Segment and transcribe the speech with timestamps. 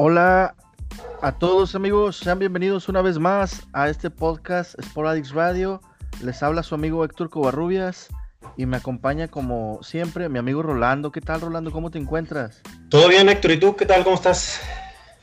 [0.00, 0.54] Hola
[1.22, 5.80] a todos amigos, sean bienvenidos una vez más a este podcast Sporadix Radio.
[6.22, 8.06] Les habla su amigo Héctor Covarrubias
[8.56, 11.10] y me acompaña como siempre mi amigo Rolando.
[11.10, 11.72] ¿Qué tal Rolando?
[11.72, 12.62] ¿Cómo te encuentras?
[12.90, 14.04] Todo bien Héctor, ¿y tú qué tal?
[14.04, 14.60] ¿Cómo estás?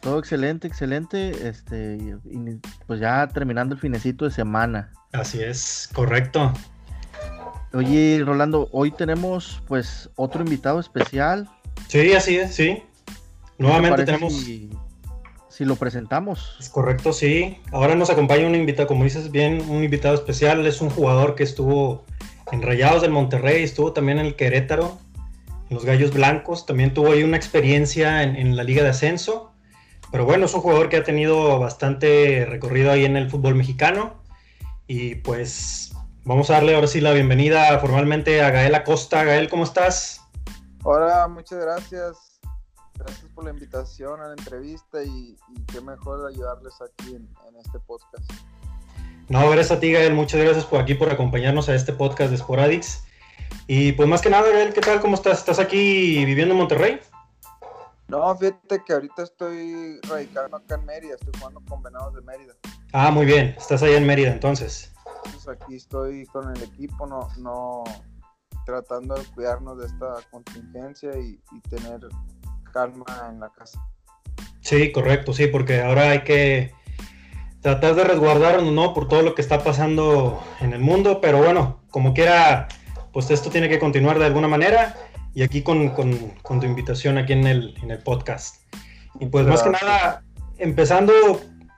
[0.01, 1.47] Todo excelente, excelente.
[1.47, 2.17] Este,
[2.85, 4.91] pues ya terminando el finecito de semana.
[5.13, 6.51] Así es, correcto.
[7.71, 11.49] Oye, Rolando, hoy tenemos pues otro invitado especial.
[11.87, 12.83] Sí, así es, sí.
[13.57, 14.33] Nuevamente tenemos.
[14.33, 16.57] Si, lo presentamos.
[16.59, 17.57] Es correcto, sí.
[17.71, 20.65] Ahora nos acompaña un invitado, como dices bien, un invitado especial.
[20.65, 22.03] Es un jugador que estuvo
[22.51, 24.97] en Rayados del Monterrey, estuvo también en el Querétaro,
[25.69, 26.65] en los Gallos Blancos.
[26.65, 29.51] También tuvo ahí una experiencia en, en la Liga de Ascenso.
[30.11, 34.15] Pero bueno, es un jugador que ha tenido bastante recorrido ahí en el fútbol mexicano.
[34.87, 39.23] Y pues vamos a darle ahora sí la bienvenida formalmente a Gael Acosta.
[39.23, 40.21] Gael, ¿cómo estás?
[40.83, 42.34] Hola, muchas gracias.
[42.97, 45.35] Gracias por la invitación a la entrevista y,
[45.71, 48.31] qué mejor ayudarles aquí en, este podcast.
[49.27, 50.13] No, gracias a ti, Gael.
[50.13, 53.03] Muchas gracias por aquí, por acompañarnos a este podcast de Sporadix.
[53.67, 55.01] Y pues más que nada, Gael, ¿qué tal?
[55.01, 55.39] ¿Cómo estás?
[55.39, 56.99] ¿Estás aquí viviendo en Monterrey?
[58.07, 62.53] No, fíjate que ahorita estoy radicando acá en Mérida, estoy jugando con Venados de Mérida.
[62.93, 64.93] Ah, muy bien, estás allá en Mérida entonces.
[65.23, 67.83] Pues aquí estoy con el equipo, no, no
[68.65, 71.99] tratando de cuidarnos de esta contingencia y, y tener
[72.75, 73.79] calma en la casa.
[74.59, 76.73] Sí, correcto, sí, porque ahora hay que
[77.61, 78.93] tratar de resguardarnos, ¿no?
[78.93, 82.67] Por todo lo que está pasando en el mundo, pero bueno, como quiera,
[83.13, 84.95] pues esto tiene que continuar de alguna manera
[85.33, 88.57] y aquí con, tu invitación aquí en el, en el podcast.
[89.21, 90.23] Y pues más que nada,
[90.57, 91.13] empezando,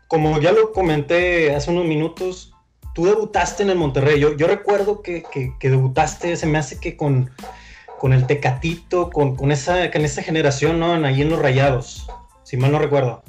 [0.07, 2.53] como ya lo comenté hace unos minutos,
[2.95, 4.19] tú debutaste en el Monterrey.
[4.19, 7.29] Yo, yo recuerdo que, que debutaste, se me hace que con
[7.99, 10.93] con el Tecatito, con, con, esa, con esa generación, ¿no?
[10.93, 12.07] Ahí en los Rayados,
[12.43, 13.23] si mal no recuerdo.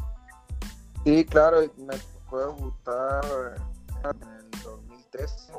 [1.05, 3.25] Sí, claro, me tocó debutar
[4.05, 5.53] en el 2003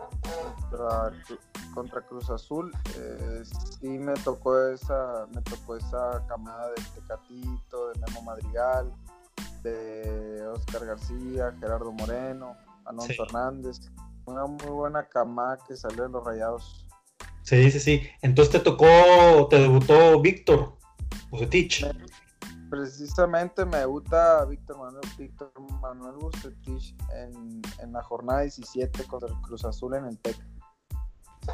[1.73, 2.71] contra, Cruz Azul.
[2.97, 3.43] Eh,
[3.79, 8.91] sí me tocó esa, me tocó esa camada de Tecatito, de Memo Madrigal,
[9.63, 12.55] de Oscar García, Gerardo Moreno,
[12.85, 13.79] Alonso Hernández.
[14.25, 16.85] Una muy buena camada que salió de los Rayados.
[17.49, 18.07] Sí, sí, sí.
[18.21, 20.77] Entonces te tocó, te debutó Víctor
[21.31, 21.83] Bucetich.
[22.69, 25.51] Precisamente me debuta Víctor Manuel, Víctor
[25.81, 30.37] Manuel Bucetich en, la jornada 17 contra el Cruz Azul en el TEC.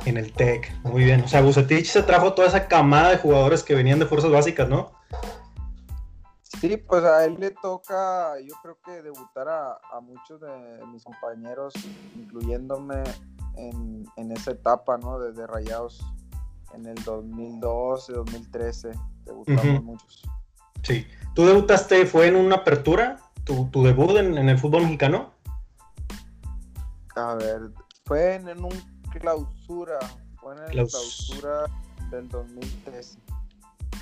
[0.05, 1.22] En el TEC, muy bien.
[1.22, 4.67] O sea, Bucetich se trajo toda esa camada de jugadores que venían de fuerzas básicas,
[4.67, 4.91] ¿no?
[6.59, 11.05] Sí, pues a él le toca, yo creo que debutar a, a muchos de mis
[11.05, 11.73] compañeros,
[12.17, 13.01] incluyéndome
[13.57, 15.19] en, esa etapa, ¿no?
[15.19, 16.03] Desde Rayados
[16.73, 18.91] en el 2012, 2013,
[19.25, 20.23] debutamos muchos.
[20.83, 21.05] Sí.
[21.33, 25.33] ¿Tú debutaste, fue en una apertura, tu, debut en, el fútbol mexicano?
[27.16, 27.71] A ver,
[28.05, 28.73] fue en, un
[29.11, 29.99] clausura,
[30.39, 31.66] fue en el clausura
[32.09, 33.19] del 2013.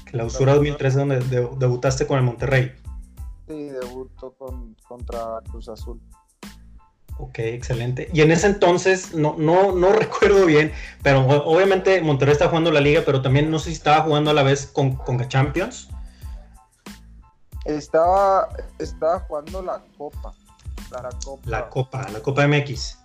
[0.06, 2.72] Clausura 2013 donde debutaste con el Monterrey.
[3.48, 6.00] Sí, debutó con, contra Cruz Azul.
[7.18, 8.10] Ok, excelente.
[8.14, 12.82] Y en ese entonces, no, no, no recuerdo bien, pero obviamente Monterrey está jugando la
[12.82, 15.90] liga, pero también no sé si estaba jugando a la vez con, con Champions.
[17.66, 20.34] Estaba, estaba jugando la Copa.
[20.92, 21.50] La, Copa.
[21.50, 23.00] La Copa, la Copa MX.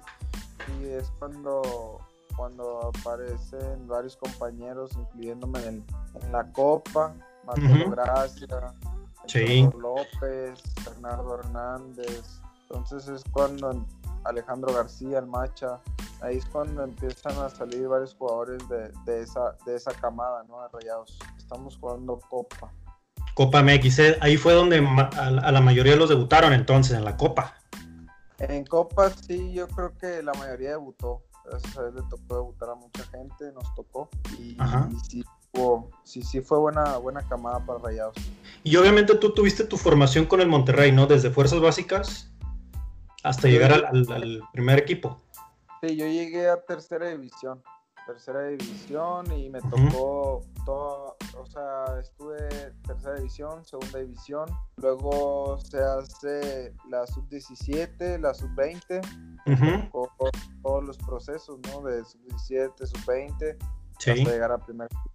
[0.81, 2.01] Y es cuando,
[2.37, 5.85] cuando aparecen varios compañeros, incluyéndome en,
[6.33, 7.15] la Copa,
[7.47, 8.75] Marcelo Gracia,
[9.79, 12.41] López, Bernardo Hernández.
[12.63, 13.87] Entonces es cuando
[14.25, 15.81] Alejandro García, el Macha.
[16.21, 20.63] Ahí es cuando empiezan a salir varios jugadores de, esa, de esa camada, ¿no?
[20.63, 21.19] De Rayados.
[21.37, 22.72] Estamos jugando Copa.
[23.34, 27.54] Copa MX, eh, ahí fue donde a la mayoría los debutaron entonces, en la Copa.
[28.39, 31.22] En Copa sí, yo creo que la mayoría debutó.
[31.45, 34.10] Gracias a él le tocó debutar a mucha gente, nos tocó.
[34.39, 34.57] Y,
[35.09, 35.25] sí,
[36.04, 38.16] sí, sí, fue buena, buena camada para Rayados.
[38.65, 41.07] Y obviamente tú tuviste tu formación con el Monterrey, ¿no?
[41.07, 42.31] Desde fuerzas básicas
[43.22, 45.20] hasta llegar al, primer equipo.
[45.82, 47.62] Sí, yo llegué a tercera división.
[48.06, 52.38] Tercera división y me tocó todo, o sea, estuve
[52.86, 54.48] tercera división, segunda división,
[54.78, 59.91] luego se hace la sub-17, la sub-20,
[60.62, 61.82] todos los procesos, ¿no?
[61.82, 63.56] De sub-17, sub-20,
[63.98, 65.10] hasta llegar a primer equipo.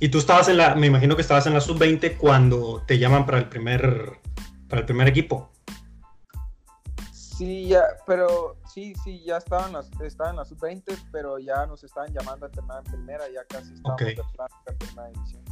[0.00, 3.26] Y tú estabas en la, me imagino que estabas en la sub-20 cuando te llaman
[3.26, 4.20] para el primer,
[4.68, 5.50] para el primer equipo.
[7.38, 10.82] Sí, ya, pero sí, sí, ya estaban las, estaba en la sub-20,
[11.12, 15.44] pero ya nos estaban llamando a terminar en primera, ya casi estábamos en primera división.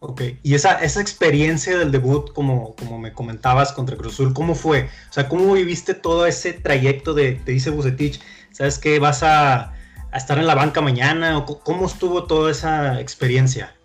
[0.00, 4.88] Ok, y esa, esa experiencia del debut, como, como me comentabas contra Cruzul, ¿cómo fue?
[5.10, 9.74] O sea, ¿cómo viviste todo ese trayecto de, te dice Bucetich, sabes que vas a,
[10.12, 11.36] a, estar en la banca mañana?
[11.36, 13.76] ¿O ¿Cómo estuvo toda esa experiencia?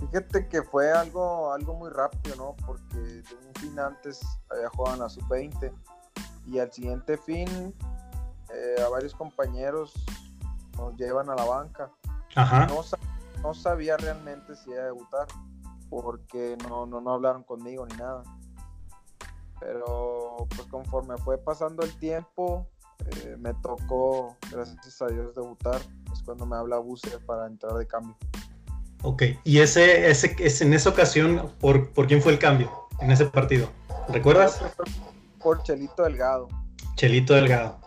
[0.00, 2.56] Fíjate que fue algo, algo muy rápido, ¿no?
[2.66, 5.70] Porque de un fin antes había jugado en la sub-20
[6.46, 7.74] y al siguiente fin
[8.54, 9.92] eh, a varios compañeros
[10.76, 11.90] nos llevan a la banca.
[12.34, 12.66] Ajá.
[12.66, 12.82] No,
[13.42, 15.26] no sabía realmente si iba a debutar
[15.88, 18.22] porque no, no, no hablaron conmigo ni nada.
[19.60, 22.68] Pero pues conforme fue pasando el tiempo,
[23.06, 25.80] eh, me tocó, gracias a Dios, debutar.
[26.12, 28.16] Es cuando me habla Buse para entrar de cambio.
[29.02, 32.70] Ok, y ese, ese, ese en esa ocasión, ¿por, ¿por quién fue el cambio
[33.00, 33.68] en ese partido?
[34.08, 34.60] ¿Recuerdas?
[35.46, 36.48] Por Chelito Delgado.
[36.96, 37.78] Chelito Delgado.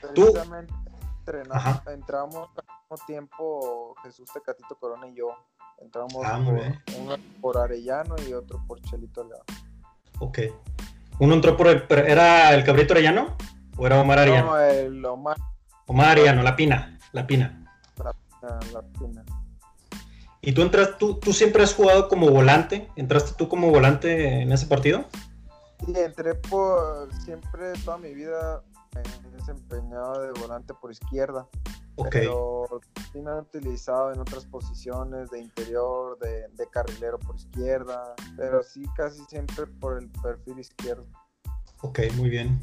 [0.00, 0.72] Precisamente
[1.18, 5.36] entrenamos, entramos al mismo tiempo Jesús Tecatito Corona y yo.
[5.82, 6.54] Entramos Ah, por,
[6.98, 9.44] uno por Arellano y otro por Chelito Delgado.
[10.20, 10.38] Ok.
[11.18, 11.84] ¿Uno entró por el...
[11.90, 13.36] ¿Era el Cabrito Arellano?
[13.76, 14.52] ¿O era Omar Arellano?
[14.52, 15.36] No, el Omar
[15.84, 16.98] Omar Arellano, la Pina.
[17.12, 17.66] La Pina.
[17.98, 18.14] la,
[18.72, 19.22] la Pina.
[20.40, 22.88] ¿Y tú entras, tú, tú siempre has jugado como volante?
[22.96, 25.04] ¿Entraste tú como volante en ese partido?
[25.86, 28.62] Y entré por siempre toda mi vida
[28.94, 31.48] me he desempeñado de volante por izquierda.
[31.96, 32.08] Ok.
[32.10, 32.80] Pero
[33.12, 38.62] sí me han utilizado en otras posiciones de interior, de, de carrilero por izquierda, pero
[38.62, 41.06] sí casi siempre por el perfil izquierdo.
[41.82, 42.58] Ok, muy bien.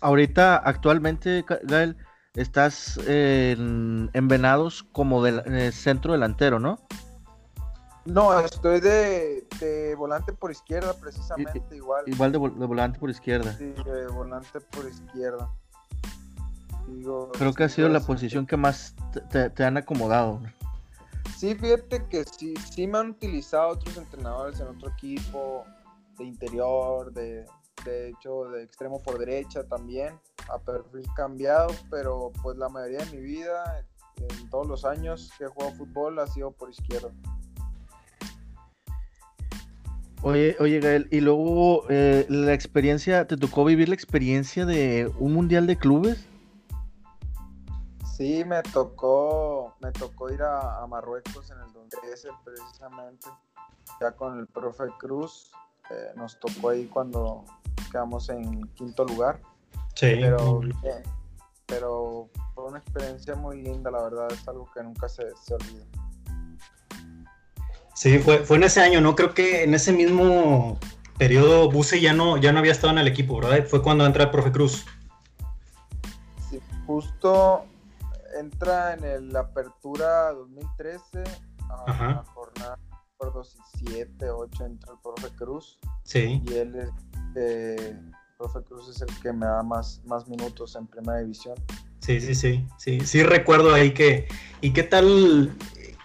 [0.00, 1.96] Ahorita, actualmente, Ga- Gael,
[2.34, 6.80] estás en, en Venados como del centro delantero, ¿no?
[8.04, 12.04] No, estoy de, de volante por izquierda precisamente igual.
[12.06, 13.52] Igual de, vol- de volante por izquierda.
[13.56, 15.48] Sí, de volante por izquierda.
[16.88, 18.94] Digo, Creo que ha sido la posición que más
[19.54, 20.40] te han acomodado.
[21.36, 25.64] Sí, fíjate que sí, sí me han utilizado otros entrenadores en otro equipo,
[26.18, 27.46] de interior, de,
[27.84, 30.18] de hecho de extremo por derecha también,
[30.52, 33.84] a perfil cambiado, pero pues la mayoría de mi vida,
[34.18, 37.10] en todos los años que he jugado fútbol, ha sido por izquierda.
[40.24, 45.32] Oye, oye, Gael, y luego eh, la experiencia, ¿te tocó vivir la experiencia de un
[45.32, 46.24] mundial de clubes?
[48.16, 53.28] Sí, me tocó, me tocó ir a, a Marruecos en el 2013 precisamente,
[54.00, 55.50] ya con el profe Cruz,
[55.90, 57.44] eh, nos tocó ahí cuando
[57.90, 59.40] quedamos en quinto lugar.
[59.96, 60.18] Sí.
[60.20, 61.02] pero bien,
[61.66, 65.84] pero fue una experiencia muy linda, la verdad, es algo que nunca se, se olvida.
[67.94, 69.14] Sí, fue, fue en ese año, ¿no?
[69.14, 70.78] Creo que en ese mismo
[71.18, 73.66] periodo Buse ya no, ya no había estado en el equipo, ¿verdad?
[73.66, 74.84] Fue cuando entra el profe Cruz.
[76.50, 77.64] Sí, justo
[78.38, 81.22] entra en el Apertura 2013,
[81.68, 82.08] a Ajá.
[82.08, 86.42] la jornada, no recuerdo si 7, 8, entra el profe Cruz, Sí.
[86.46, 86.90] y él es,
[87.36, 91.54] eh, el profe Cruz es el que me da más, más minutos en primera división.
[92.00, 94.26] Sí, sí, sí, sí, sí recuerdo ahí que,
[94.60, 95.56] ¿y qué tal,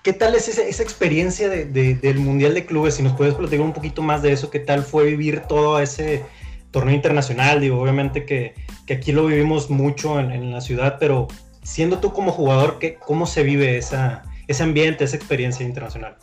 [0.07, 2.95] qué tal es esa, experiencia de- de- del Mundial de Clubes?
[2.95, 6.23] Si nos puedes platicar un poquito más de eso, ¿qué tal fue vivir todo ese
[6.71, 7.59] torneo internacional?
[7.59, 8.55] Digo, obviamente que,
[8.89, 11.27] aquí lo vivimos mucho en, la ciudad, pero
[11.61, 16.15] siendo tú como jugador, ¿qué, ¿cómo se vive ese ambiente, esa experiencia internacional?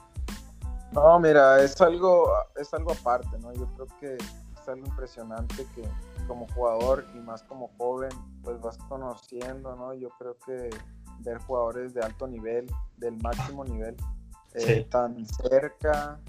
[0.92, 3.52] No, mira, es algo, es algo aparte, ¿no?
[3.52, 5.82] Yo creo que es algo impresionante que
[6.26, 8.12] como jugador y más como joven,
[8.42, 9.92] pues vas conociendo, ¿no?
[9.92, 10.70] Yo creo que
[11.24, 12.66] ver jugadores de alto nivel,
[12.96, 13.96] del máximo nivel,
[14.54, 14.86] eh, Sí.
[14.90, 16.20] tan cerca,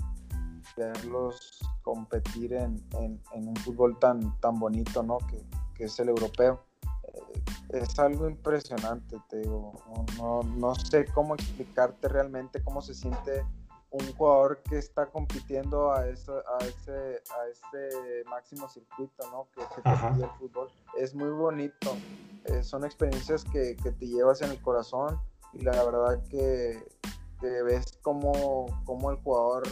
[0.75, 5.18] verlos competir en, en- en un fútbol tan, tan bonito, ¿no?
[5.30, 6.64] Que, que es el europeo.
[7.14, 9.74] Eh, es algo impresionante, te digo.
[10.18, 13.46] No, no, no sé cómo explicarte realmente cómo se siente
[13.96, 19.48] un jugador que está compitiendo a, eso, a, ese, a ese máximo circuito, ¿no?
[19.54, 20.70] Que, que te el fútbol.
[20.98, 21.96] Es muy bonito.
[22.46, 25.20] Eh, son experiencias que, que te llevas en el corazón
[25.54, 26.86] y la verdad que,
[27.40, 29.64] que ves cómo, cómo el jugador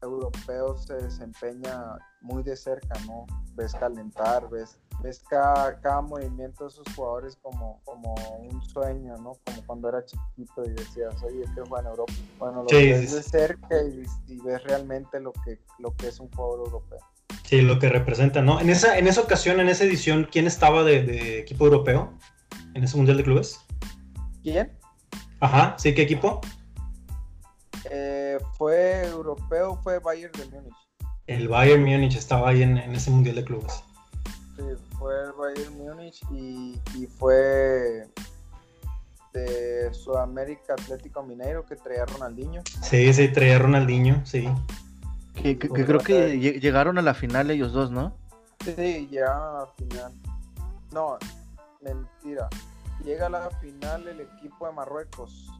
[0.00, 3.26] europeo se desempeña muy de cerca, ¿no?
[3.54, 9.32] Ves calentar, ves, ves cada, cada movimiento de esos jugadores como, como un sueño, ¿no?
[9.44, 12.12] Como cuando era chiquito y decías, oye, este juega en Europa.
[12.38, 16.08] Bueno, lo Sí, ves sí, de cerca y, y ves realmente lo que, lo que
[16.08, 16.98] es un jugador europeo.
[17.44, 18.60] Sí, lo que representa, ¿no?
[18.60, 22.12] En esa, en esa ocasión, en esa edición, ¿quién estaba de, de equipo europeo
[22.74, 23.60] en ese Mundial de Clubes?
[24.42, 24.72] ¿Quién?
[25.40, 25.94] Ajá, ¿sí?
[25.94, 26.40] ¿Qué equipo?
[27.90, 30.74] Eh, fue europeo, fue Bayern de Múnich.
[31.26, 33.82] El Bayern Múnich estaba ahí en, en ese Mundial de Clubes.
[34.56, 34.62] Sí,
[34.98, 38.08] fue el Bayern Múnich y, y fue
[39.32, 42.62] de Sudamérica Atlético Mineiro que traía Ronaldinho.
[42.82, 44.48] Sí, sí, traía Ronaldinho, sí.
[45.34, 48.16] Que, creo que llegaron a la final ellos dos, ¿no?
[48.64, 50.12] Sí, llegaron a la final.
[50.92, 51.18] No,
[51.80, 52.48] mentira.
[53.04, 55.50] Llega a la final el equipo de Marruecos.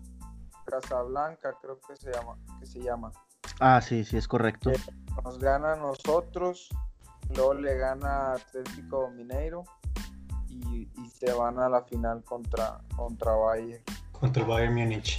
[0.64, 2.36] Casablanca, creo que se llama.
[2.60, 3.12] Que se llama.
[3.60, 4.70] Ah, sí, sí, es correcto.
[4.70, 4.78] Eh,
[5.22, 6.70] nos gana a nosotros,
[7.35, 9.64] luego le gana Atlético Mineiro
[10.49, 10.88] y,
[11.19, 13.83] se van a la final contra, contra Bayern.
[14.12, 15.19] Contra el Bayern Múnich.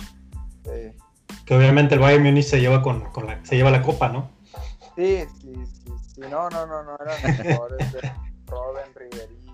[1.46, 4.30] Que obviamente el Bayern Múnich se lleva con, la, se lleva la copa, ¿no?
[4.96, 6.22] Sí, sí, sí, sí.
[6.30, 8.00] No, no, no, no, eran mejores de
[8.48, 9.46] Robin, Ribery.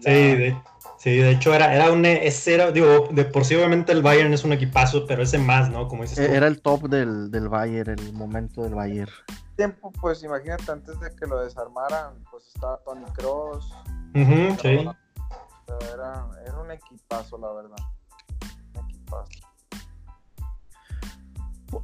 [0.00, 0.56] Sí, de,
[0.98, 4.32] sí, de hecho era, era un, ese era, digo, de por sí obviamente el Bayern
[4.32, 5.86] es un equipazo, pero ese más, ¿no?
[5.86, 6.34] Como dices tú.
[6.34, 9.12] Era el top del, del Bayern, el momento del Bayern.
[9.58, 13.74] Tiempo, pues imagínate, antes de que lo desarmaran, pues estaba Tony Cross.
[14.14, 14.88] sí.
[15.92, 17.76] Era, era un equipazo, la verdad.
[18.74, 19.48] Un equipazo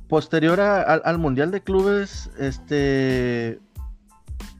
[0.08, 3.60] posterior al Mundial de Clubes, este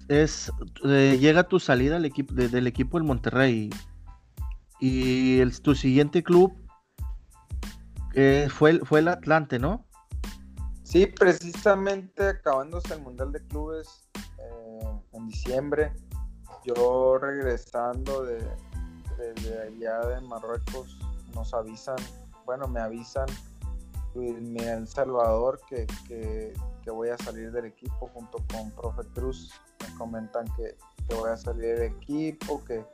[0.09, 0.53] es
[0.85, 3.71] eh, llega tu salida al equipo del equipo del Monterrey
[4.79, 6.53] y el, tu siguiente club
[8.13, 9.87] eh, fue, fue el Atlante, ¿no?
[10.95, 14.09] Sí, precisamente acabándose el Mundial de Clubes
[14.39, 15.93] eh, en diciembre,
[16.63, 18.39] yo regresando de,
[19.19, 20.97] de allá de Marruecos,
[21.35, 21.97] nos avisan,
[22.47, 23.27] bueno, me avisan
[24.15, 26.55] el Salvador que, que,
[26.93, 29.51] voy a salir del equipo junto con Profe Cruz.
[29.81, 30.77] Me comentan que,
[31.13, 32.85] voy a salir del equipo, que,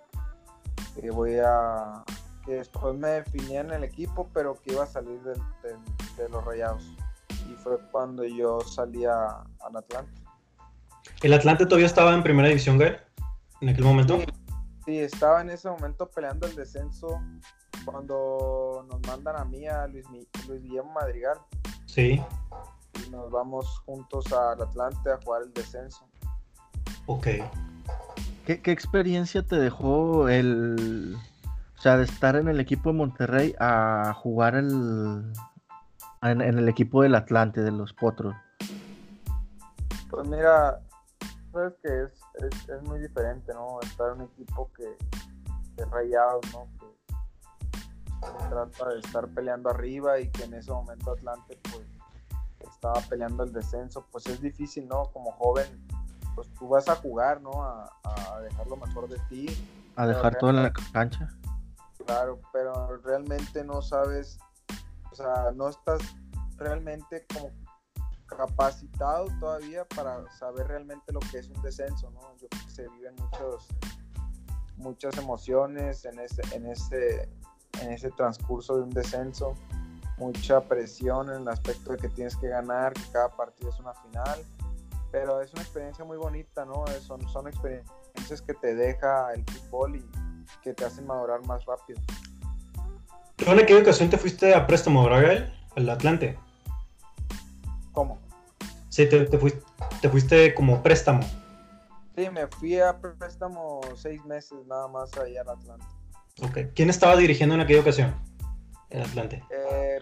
[1.10, 2.02] voy a.
[2.46, 6.96] que después me definían el equipo, pero que iba a salir de los rayados.
[7.50, 10.22] Y fue cuando yo salí al Atlante.
[11.22, 12.98] ¿El Atlante todavía estaba en primera división, Gael?
[13.60, 14.18] ¿En aquel momento?
[14.84, 17.20] sí, estaba en ese momento peleando el descenso
[17.84, 20.06] cuando nos mandan a mí, a Luis,
[20.48, 21.38] Luis Guillermo Madrigal.
[21.86, 22.22] Sí.
[23.06, 26.06] Y nos vamos juntos al Atlante a jugar el descenso.
[27.06, 27.26] Ok.
[28.46, 31.16] ¿Qué, experiencia te dejó el.
[31.78, 35.32] O sea, de estar en el equipo de Monterrey a jugar el,
[36.22, 38.34] en, el equipo del Atlante, de los Potros?
[40.10, 40.80] Pues mira,
[41.52, 43.80] sabes que es, es, muy diferente, ¿no?
[43.80, 44.96] Estar en un equipo que,
[45.76, 46.68] que rayados, ¿no?
[48.20, 51.86] se trata de estar peleando arriba y que en ese momento Atlante pues
[52.70, 55.04] estaba peleando el descenso, pues es difícil, ¿no?
[55.12, 55.66] Como joven,
[56.34, 57.62] pues tú vas a jugar, ¿no?
[57.62, 57.90] A,
[58.42, 59.46] dejar lo mejor de ti.
[59.96, 61.28] A dejar todo en la cancha.
[62.06, 64.38] Claro, pero realmente no sabes,
[65.10, 66.00] o sea, no estás
[66.56, 67.50] realmente como
[68.26, 72.20] capacitado todavía para saber realmente lo que es un descenso, ¿no?
[72.36, 73.68] Yo creo que se viven muchos,
[74.76, 77.28] muchas emociones en ese, en ese,
[77.82, 79.54] en ese transcurso de un descenso,
[80.16, 83.94] mucha presión en el aspecto de que tienes que ganar, que cada partido es una
[83.94, 84.44] final,
[85.10, 86.84] pero es una experiencia muy bonita, ¿no?
[87.00, 90.08] Son, son experiencias que te deja el fútbol y
[90.62, 92.00] que te hacen madurar más rápido.
[93.46, 96.38] ¿En qué ocasión te fuiste a préstamo, Braga, al Atlante?
[97.92, 98.18] ¿Cómo?
[98.88, 99.62] Sí, te, fuiste,
[100.00, 101.22] te fuiste como préstamo.
[102.16, 105.86] Sí, me fui a préstamo seis meses nada más ahí al Atlante.
[106.74, 108.14] ¿Quién estaba dirigiendo en aquella ocasión?
[108.90, 109.42] El Atlante.
[109.50, 110.00] Eh,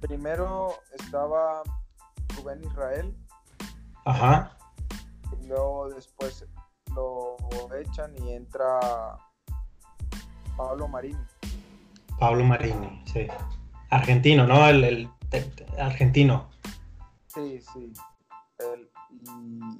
[0.00, 1.62] primero estaba
[2.36, 3.14] Rubén Israel.
[4.04, 4.56] Ajá.
[5.40, 6.44] Y luego después
[6.94, 7.36] lo
[7.74, 8.80] echan y entra
[10.56, 11.18] Pablo Marini.
[12.18, 13.26] Pablo Marini, sí.
[13.90, 14.66] Argentino, ¿no?
[14.68, 15.08] El,
[15.78, 16.50] argentino.
[17.26, 17.92] Sí, sí.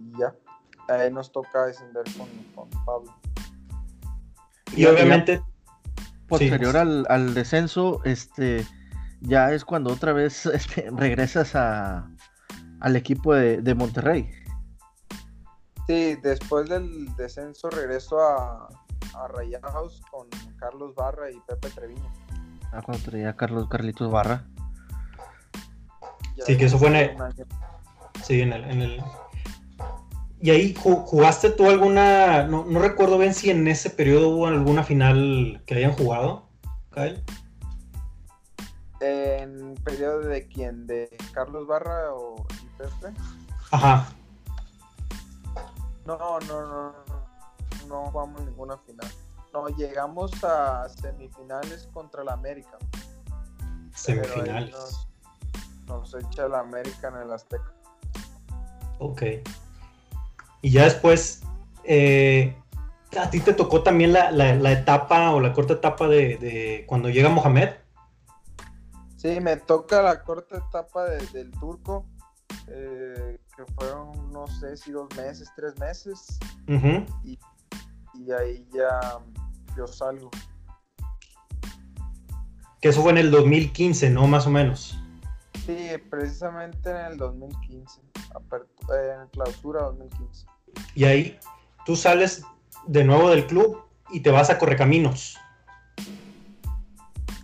[0.01, 0.35] y ya.
[0.89, 2.05] Ahí nos toca descender
[2.55, 3.15] con, Pablo.
[4.77, 5.41] Y, obviamente
[6.29, 8.67] posterior al, descenso, este,
[9.21, 12.09] ya es cuando otra vez este, regresas a,
[12.81, 14.31] al equipo de, Monterrey.
[15.87, 18.69] Sí, después del descenso regreso a,
[19.15, 22.11] a Rayados con Carlos Barra y Pepe Treviño.
[22.75, 24.45] Ah, cuando traía Carlos Carlitos Barra.
[26.45, 27.17] sí, que eso fue en el,
[28.23, 29.03] sí, en el, en el,
[30.45, 35.63] y ahí jugaste tú alguna, no, recuerdo bien si en ese periodo hubo alguna final
[35.65, 36.51] que hayan jugado,
[36.91, 37.25] Kyle.
[39.01, 40.87] ¿En periodo de quién?
[40.87, 43.15] ¿De Carlos Barra o Pepe?
[43.71, 44.09] Ajá.
[46.05, 46.95] No, no, no, no,
[47.89, 49.11] no jugamos ninguna final.
[49.55, 52.77] No, llegamos a semifinales contra la América.
[53.95, 54.73] Semifinales.
[54.73, 55.09] Nos,
[55.87, 57.73] nos, echa la América en el Azteca.
[58.99, 59.23] Ok.
[60.61, 61.43] Y ya después,
[61.85, 62.57] eh,
[63.17, 67.75] a ti te tocó también la, etapa o la corta etapa de, cuando llega Mohamed.
[69.17, 72.07] Sí, me toca la corta etapa del turco,
[72.67, 76.41] eh, que fueron, no sé si dos meses, tres meses,
[77.23, 77.39] y,
[78.15, 79.21] y, ahí ya
[79.77, 80.31] yo salgo.
[82.81, 84.27] Que eso fue en el 2015, ¿no?
[84.27, 84.99] Más o menos.
[85.67, 90.47] Sí, precisamente en el 2015, eh, en clausura 2015.
[90.95, 91.39] Y ahí
[91.87, 92.45] tú sales
[92.87, 95.39] de nuevo del club y te vas a Correcaminos.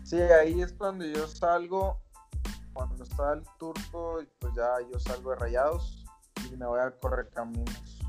[0.05, 2.01] Sí, ahí es cuando yo salgo,
[2.73, 6.05] cuando está el turco, pues ya yo salgo de rayados
[6.53, 8.01] y me voy a Correcaminos.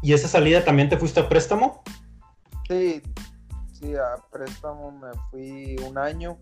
[0.00, 1.82] ¿Y esa salida también te fuiste a préstamo?
[2.68, 3.02] Sí,
[3.72, 6.38] sí, a préstamo me fui un año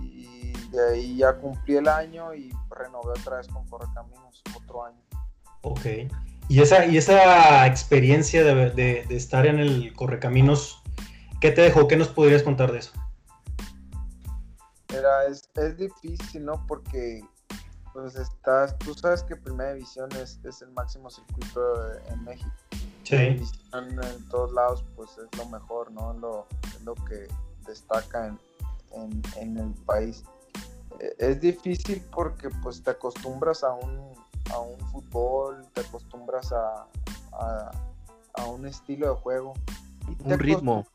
[0.00, 5.00] y de ahí ya cumplí el año y renové otra vez con Correcaminos, otro año.
[5.62, 5.86] Ok.
[6.48, 10.82] ¿Y esa, y esa experiencia de, estar en el Correcaminos,
[11.40, 11.88] qué te dejó?
[11.88, 12.92] ¿Qué nos podrías contar de eso?
[14.88, 16.64] Era, es, difícil, ¿no?
[16.66, 17.22] Porque
[17.94, 22.52] pues estás, tú sabes que Primera División es, el máximo circuito en México.
[23.04, 23.16] Sí.
[23.16, 26.12] en todos lados, pues es lo mejor, ¿no?
[26.14, 27.28] Lo, es lo que
[27.66, 28.26] destaca
[28.92, 30.24] en, en el país.
[30.98, 34.14] E, es difícil porque pues te acostumbras a un
[34.52, 36.86] a un fútbol, te acostumbras a,
[37.32, 39.54] a, un estilo de juego.
[40.06, 40.86] Y un ritmo.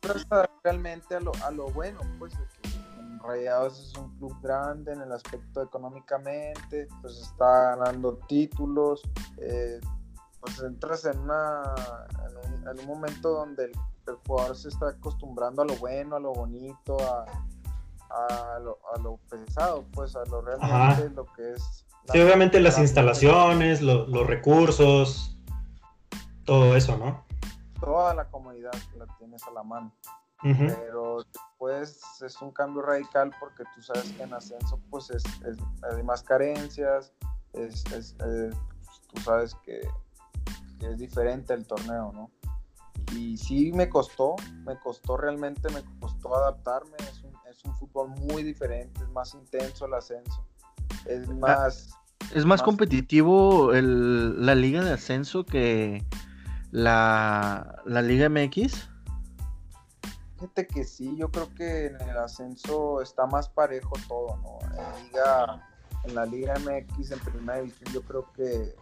[0.63, 2.33] realmente a lo, a lo bueno, pues
[3.23, 9.01] Rayados es un club grande en el aspecto económicamente, pues está ganando títulos,
[9.37, 9.79] eh,
[10.39, 11.75] pues entras en, una,
[12.71, 13.73] en un, momento donde el,
[14.25, 17.25] jugador se está acostumbrando a lo bueno, a lo bonito, a,
[18.09, 22.79] a, lo, a lo pesado, pues a lo realmente lo que es Sí, obviamente las
[22.79, 25.37] instalaciones, los recursos,
[26.43, 27.23] todo eso, ¿no?
[27.79, 29.93] Toda la comodidad la tienes a la mano.
[30.41, 35.23] Pero después es un cambio radical porque tú sabes que en ascenso pues es,
[35.93, 37.11] hay más carencias,
[37.53, 38.49] es, eh,
[39.13, 39.81] tú sabes que,
[40.81, 42.31] es diferente el torneo, ¿no?
[43.15, 48.09] Y sí me costó, me costó realmente, me costó adaptarme, es un, es un fútbol
[48.09, 50.45] muy diferente, es más intenso el ascenso,
[51.05, 51.99] es ah, más
[52.35, 56.05] es más, competitivo la liga de ascenso que
[56.71, 58.89] la, liga MX.
[60.35, 64.59] Fíjate que sí, yo creo que en el ascenso está más parejo todo, ¿no?
[64.71, 65.67] En, liga,
[66.05, 68.75] en la Liga MX, en primera división, yo creo que,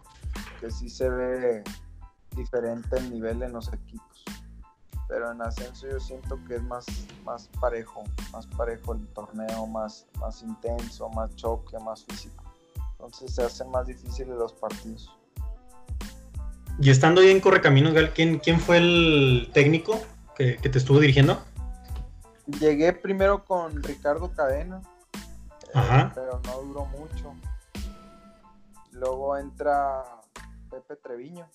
[0.70, 1.64] sí se ve
[2.36, 4.24] diferente el nivel en los equipos.
[5.08, 6.84] Pero en ascenso yo siento que es más,
[7.24, 12.44] más parejo, más parejo el torneo, más, más intenso, más choque, más físico.
[12.92, 15.10] Entonces se hacen más difíciles los partidos.
[16.80, 19.98] Y estando ahí en Correcaminos, Gal, ¿quién, quién fue el técnico
[20.36, 21.42] que, te estuvo dirigiendo?
[22.60, 24.80] Llegué primero con Ricardo Cadena,
[25.74, 26.12] Ajá.
[26.14, 27.34] pero no duró mucho.
[28.92, 30.04] Luego entra
[30.70, 31.48] Pepe Treviño.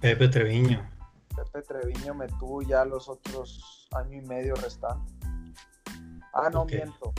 [0.00, 0.88] Pepe Treviño.
[1.34, 5.14] Pepe Treviño me tuvo ya los otros año y medio restantes.
[6.32, 7.12] Ah, no miento.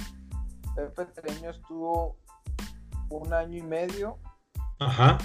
[0.75, 2.17] Pepe Treviño estuvo
[3.09, 4.17] un año y medio.
[4.79, 5.17] Ajá.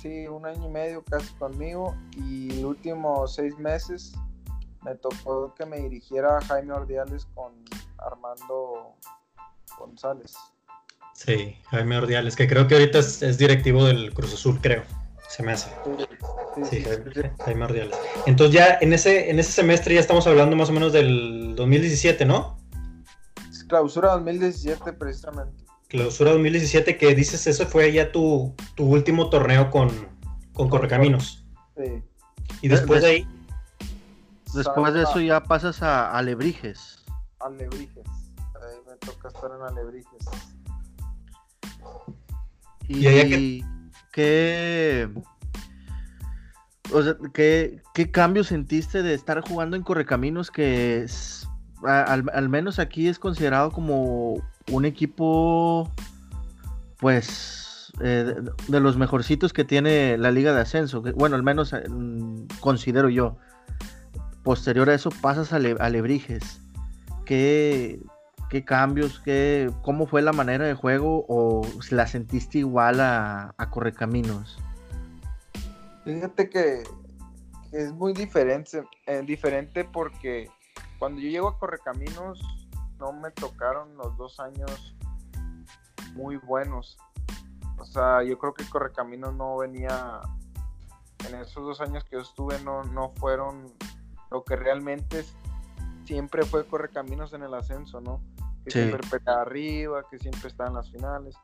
[0.00, 4.14] Sí, un año y medio casi conmigo y los últimos seis meses
[4.84, 7.52] me tocó que me dirigiera Jaime Ordiales con
[7.98, 8.94] Armando
[9.78, 10.34] González.
[11.14, 14.84] Sí, Jaime Ordiales, que creo que ahorita es, directivo del Cruz Azul, creo.
[15.28, 15.70] Se me hace.
[16.70, 16.84] Sí,
[17.44, 17.96] Jaime, Ordiales.
[18.26, 22.24] Entonces ya en ese, en ese semestre ya estamos hablando más o menos del 2017,
[22.24, 22.58] ¿no?
[23.68, 29.90] Clausura 2017 precisamente clausura 2017, que dices eso fue ya tu, último torneo con,
[30.52, 31.44] con Correcaminos.
[31.76, 32.02] Sí.
[32.62, 33.28] Y después de ahí.
[34.54, 37.04] Después de eso ya pasas a Alebrijes.
[37.40, 38.06] Alebrijes.
[38.54, 40.24] Ahí me toca estar en Alebrijes.
[42.88, 43.64] Y, ¿Y
[44.16, 45.10] qué,
[46.90, 51.04] o sea, ¿qué, ¿qué cambio sentiste de estar jugando en Correcaminos que
[51.84, 55.92] al, al, menos aquí es considerado como un equipo,
[56.96, 58.34] pues, eh,
[58.68, 61.02] de, los mejorcitos que tiene la Liga de Ascenso.
[61.14, 61.84] bueno, al menos eh,
[62.60, 63.36] considero yo.
[64.42, 66.62] Posterior a eso pasas a, Lebrijes.
[67.26, 68.00] ¿Qué,
[68.64, 69.20] cambios?
[69.20, 71.24] Qué, ¿Cómo fue la manera de juego?
[71.28, 74.58] ¿O la sentiste igual a, Correcaminos?
[76.04, 76.84] Fíjate que,
[77.72, 80.48] es muy diferente, eh, diferente porque
[80.98, 82.40] cuando yo llego a Correcaminos
[82.98, 84.96] no me tocaron los dos años
[86.14, 86.96] muy buenos.
[87.78, 90.20] O sea, yo creo que Correcaminos no venía,
[91.28, 93.72] en esos dos años que yo estuve, no, no fueron
[94.30, 95.24] lo que realmente
[96.06, 98.22] siempre fue Correcaminos en el ascenso, ¿no?
[98.64, 101.36] Que siempre peleaba arriba, que siempre estaba en las finales.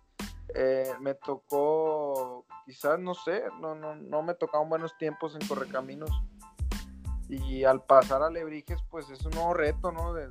[0.55, 6.11] Eh, me tocó, quizás, no sé, no, no, no me tocaron buenos tiempos en Correcaminos.
[7.29, 10.13] Y al pasar a Lebrijes, pues es un nuevo reto, ¿no?
[10.13, 10.29] De,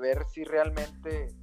[0.00, 1.34] ver si realmente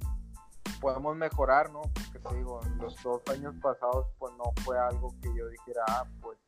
[0.80, 1.82] podemos mejorar, ¿no?
[1.82, 6.06] Porque te digo, los dos años pasados, pues no fue algo que yo dijera, ah,
[6.20, 6.38] pues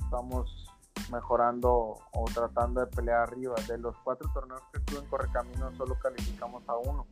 [0.00, 0.71] estamos
[1.10, 3.54] mejorando o tratando de pelear arriba.
[3.66, 7.06] De los cuatro torneos que estuve en Correcaminos, solo calificamos a uno.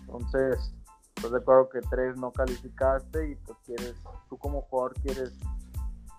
[0.00, 0.74] Entonces,
[1.14, 3.94] pues recuerdo que tres no calificaste y pues quieres,
[4.28, 5.38] tú como jugador quieres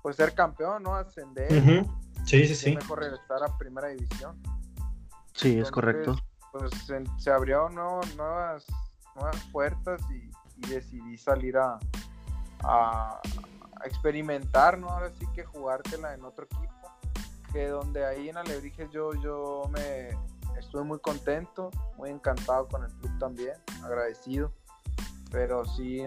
[0.02, 0.96] pues ser campeón, ¿no?
[0.96, 1.52] Ascender.
[2.26, 2.76] Sí, sí, sí.
[2.76, 4.42] mejor regresar a primera división.
[5.34, 6.16] Sí, es correcto.
[6.52, 6.72] Pues
[7.18, 8.66] se, abrieron nuevas,
[9.16, 10.30] nuevas puertas y,
[10.68, 11.80] decidí salir a,
[12.64, 13.20] a,
[13.84, 14.90] experimentar, ¿no?
[14.90, 16.81] Ahora sí que jugártela en otro equipo.
[17.52, 20.10] Que donde ahí en Alebrijes yo, yo me
[20.58, 24.54] estuve muy contento, muy encantado con el club también, agradecido
[25.32, 26.02] pero sí,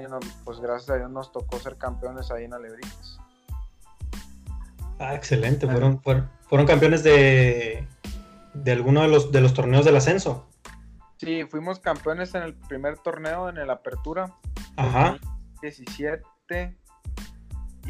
[0.44, 3.18] pues gracias a Dios nos tocó ser campeones ahí en Alebrijes.
[4.98, 7.88] Ah, excelente, fueron, fueron, campeones de,
[8.52, 10.46] de alguno de los, de los torneos del ascenso.
[11.16, 14.33] Sí, fuimos campeones en el primer torneo, en el Apertura.
[14.76, 15.18] Ajá.
[15.62, 16.76] 17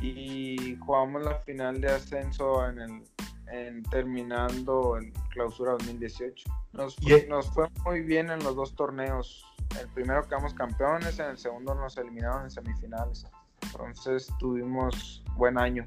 [0.01, 3.03] y jugamos la final de ascenso en el
[3.51, 6.45] en terminando el clausura 2018.
[6.73, 6.97] Nos,
[7.29, 9.45] nos fue muy bien en los dos torneos
[9.81, 13.27] el primero quedamos campeones, en el segundo nos eliminaron en semifinales.
[13.63, 15.87] Entonces tuvimos buen año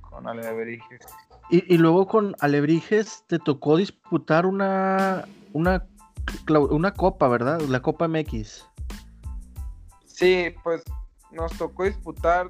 [0.00, 1.00] con Alebrijes.
[1.50, 5.86] Y, y luego con Alebrijes te tocó disputar una, una,
[6.70, 7.60] una copa, ¿verdad?
[7.62, 8.66] La Copa MX.
[10.04, 10.82] Sí, pues
[11.30, 12.48] nos tocó disputar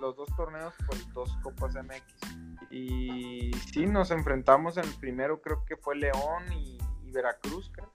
[0.00, 2.70] los dos torneos por dos Copas MX.
[2.70, 6.78] Y sí, nos enfrentamos en el primero, creo que fue León y,
[7.12, 7.90] Veracruz, creo.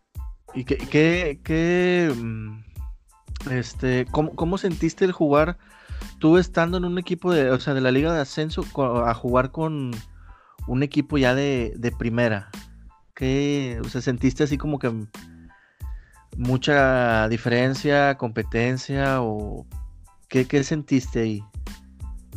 [0.56, 2.63] ¿Y qué, qué, mm,
[3.52, 5.58] este, cómo, sentiste el jugar
[6.19, 8.63] tú estando en un equipo de, o sea, de la liga de ascenso
[9.06, 9.91] a jugar con
[10.67, 12.49] un equipo ya de, primera?
[13.15, 14.91] ¿Qué, o sea, sentiste así como que
[16.38, 19.67] mucha diferencia, competencia o
[20.34, 21.46] qué, qué sentiste ahí?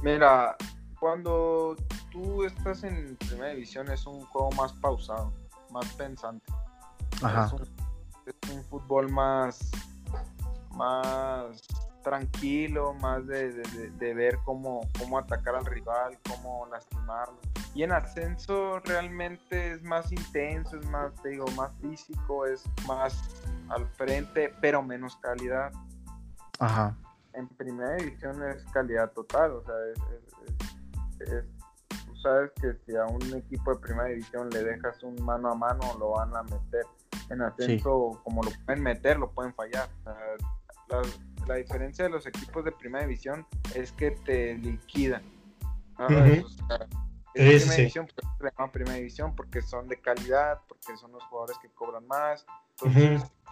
[0.03, 0.55] Mira,
[1.01, 1.75] cuando
[2.13, 5.33] tú estás en primera división es un juego más pausado,
[5.73, 6.45] más pensante.
[7.23, 7.51] Ajá
[8.27, 9.71] es un fútbol más,
[10.73, 11.63] más
[12.03, 13.63] tranquilo, más de,
[14.15, 17.39] ver cómo, cómo atacar al rival, cómo lastimarlo.
[17.75, 23.43] Y en ascenso realmente es más intenso, es más, te digo, más físico, es más
[23.69, 25.73] al frente, pero menos calidad.
[26.59, 26.97] Ajá.
[27.37, 31.45] En primera división es calidad total, o sea, es,
[32.07, 35.55] tú sabes que si a un equipo de primera división le dejas un mano a
[35.55, 36.87] mano, lo van a meter
[37.31, 39.89] en ascenso, como lo pueden meter, lo pueden fallar.
[41.47, 45.23] la, diferencia de los equipos de primera división es que te liquidan.
[45.97, 46.25] primera,
[47.77, 48.07] división,
[48.39, 52.47] pues, primera división porque son de calidad, porque son los jugadores que cobran más.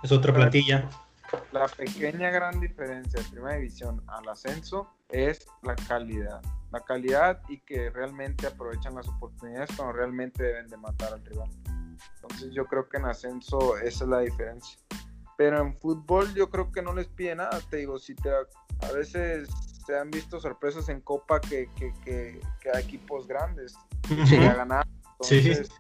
[0.03, 0.89] Es otra plantilla.
[1.53, 6.43] La pequeña gran diferencia de primera división al ascenso es la calidad.
[6.73, 11.51] La calidad y que realmente aprovechan las oportunidades cuando realmente deben de matar al rival.
[12.17, 14.79] Entonces yo creo que en ascenso esa es la diferencia.
[15.37, 18.93] Pero en fútbol yo creo que no les pide nada, te digo, si te a
[18.93, 19.49] veces
[19.87, 22.41] se han visto sorpresas en Copa que, que, que,
[22.73, 24.87] hay equipos grandes que ya ganar.
[25.21, 25.71] Entonces,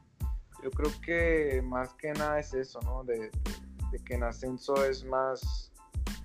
[0.62, 3.04] yo creo que más que nada es eso, ¿no?
[3.04, 3.30] De,
[3.98, 5.72] que en ascenso es más,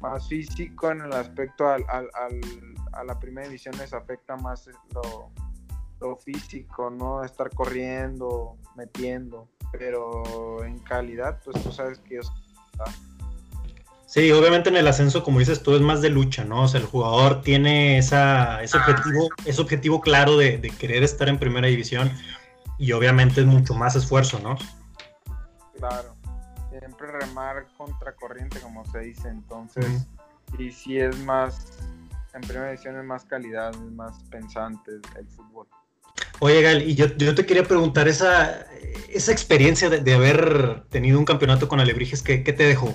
[0.02, 2.42] más físico en el aspecto al, al, al,
[2.94, 5.30] a la primera división les afecta más lo,
[6.00, 7.24] lo físico, ¿no?
[7.24, 12.32] Estar corriendo, metiendo pero en calidad, pues tú sabes que ellos...
[14.06, 16.64] Sí, obviamente en el ascenso, como dices tú, es más de lucha, ¿no?
[16.64, 21.38] O sea, el jugador tiene esa, ese, objetivo, ese objetivo claro de, querer estar en
[21.38, 22.12] primera división
[22.80, 24.58] y obviamente es mucho más esfuerzo, ¿no?
[25.78, 26.16] Claro,
[26.70, 30.08] siempre remar contra corriente, como se dice, entonces,
[30.58, 31.80] y si es más,
[32.34, 35.68] en primera división es más calidad, es más pensante el fútbol.
[36.40, 38.66] Oye, Gal, y yo, yo, te quería preguntar, esa,
[39.10, 42.94] esa experiencia de, haber tenido un campeonato con Alebrijes, ¿qué, ¿qué, te dejó?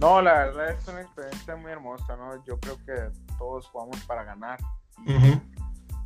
[0.00, 2.42] No, la verdad es una experiencia muy hermosa, ¿no?
[2.46, 4.58] Yo creo que todos jugamos para ganar.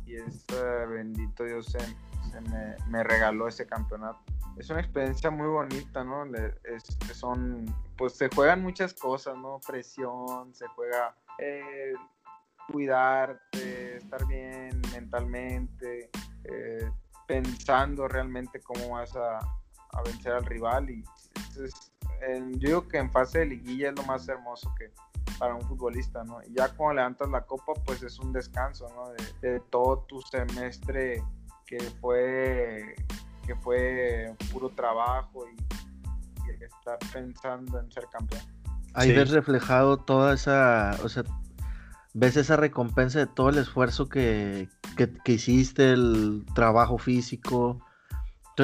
[0.05, 4.19] Y, ese bendito Dios se, me, me, regaló ese campeonato.
[4.59, 6.25] Es una experiencia muy bonita, ¿no?
[6.63, 7.65] Es, son,
[7.97, 9.59] pues se juegan muchas cosas, ¿no?
[9.65, 11.15] Presión, se juega...
[11.39, 11.93] Eh,
[12.71, 16.09] cuidarte, estar bien mentalmente,
[16.43, 16.91] eh,
[17.27, 19.39] pensando realmente cómo vas a,
[20.05, 21.03] vencer al rival y
[22.57, 24.91] yo digo que en fase de liguilla es lo más hermoso que
[25.39, 26.41] para un futbolista, ¿no?
[26.43, 29.09] Y ya cuando levantas la copa, pues es un descanso, ¿no?
[29.41, 31.23] De, todo tu semestre
[31.65, 32.95] que fue,
[33.49, 35.57] que fue puro trabajo y,
[36.63, 38.41] estar pensando en ser campeón.
[38.93, 41.23] Ahí ves reflejado toda esa, o sea,
[42.13, 44.67] ves esa recompensa de todo el esfuerzo que,
[45.25, 47.79] hiciste, el trabajo físico,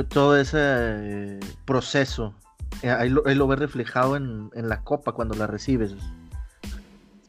[0.10, 2.36] todo ese eh, proceso.
[2.82, 5.96] Eh, ahí lo, ahí lo, ves reflejado en, la copa cuando la recibes.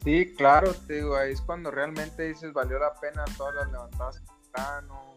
[0.03, 4.21] Sí, claro, te digo, ahí es cuando realmente dices valió la pena todas las levantadas
[4.43, 5.15] temprano,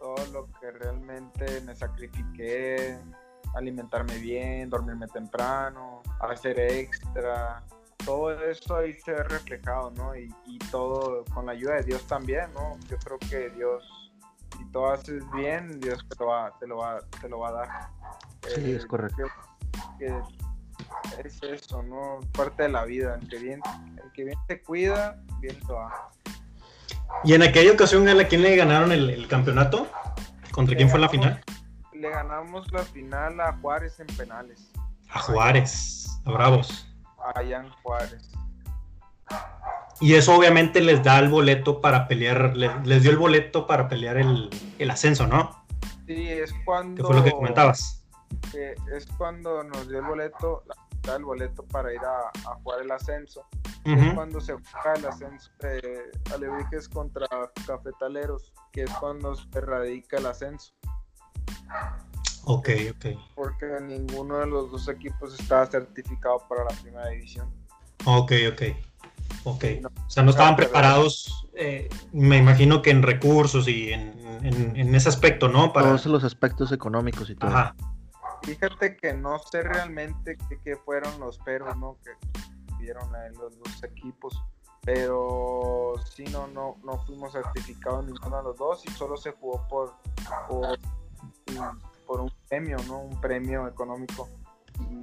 [0.00, 2.98] todo lo que realmente me sacrifiqué,
[3.54, 7.62] alimentarme bien, dormirme temprano, hacer extra,
[8.06, 10.16] todo eso ahí se ve reflejado, ¿no?
[10.16, 10.32] Y,
[10.70, 12.78] todo con la ayuda de Dios también, ¿no?
[12.88, 14.12] Yo creo que Dios,
[14.56, 17.52] si todo haces bien, Dios te lo va, te lo va, te lo va a
[17.52, 17.68] dar.
[18.54, 19.22] Sí, es eh, correcto.
[21.24, 22.20] es eso, ¿no?
[22.32, 23.16] Parte de la vida.
[23.20, 23.60] El que bien,
[24.02, 26.10] el que bien te cuida, bien te va.
[27.24, 29.88] ¿Y en aquella ocasión a quién le ganaron el, campeonato?
[30.52, 31.42] ¿Contra quién fue la final?
[31.92, 34.70] Le ganamos la final a Juárez en penales.
[35.10, 36.86] A Juárez, a Bravos
[37.34, 38.30] allá en Juárez.
[40.00, 44.18] Y eso obviamente les da el boleto para pelear, les, dio el boleto para pelear
[44.18, 45.64] el, ascenso, ¿no?
[46.06, 47.02] Sí, es cuando...
[47.02, 48.04] ¿Qué fue lo que comentabas?
[48.92, 50.62] es cuando nos dio el boleto,
[51.14, 53.46] el boleto para ir a, jugar el ascenso.
[53.84, 57.28] Es cuando se juega el ascenso de Alebrijes contra
[57.66, 60.72] Cafetaleros, que es cuando se radica el ascenso.
[62.46, 63.06] Ok, ok.
[63.36, 67.48] Porque ninguno de los dos equipos estaba certificado para la primera división.
[68.04, 68.62] Ok, ok.
[69.44, 69.64] Ok.
[69.84, 75.48] o sea, no estaban preparados, eh, me imagino que en recursos y en, ese aspecto,
[75.48, 75.72] ¿no?
[75.72, 75.88] Para...
[75.88, 77.50] Todos los aspectos económicos y todo.
[77.50, 77.76] Ajá.
[78.42, 81.96] Fíjate que no sé realmente qué, fueron los peros, ¿no?
[82.04, 82.10] Que
[82.78, 84.40] vieron a los dos equipos.
[84.82, 89.66] Pero sí, no, no, no fuimos certificados ninguno de los dos y solo se jugó
[89.68, 89.94] por,
[90.48, 90.78] por
[92.06, 93.00] por un premio, ¿no?
[93.00, 94.28] Un premio económico.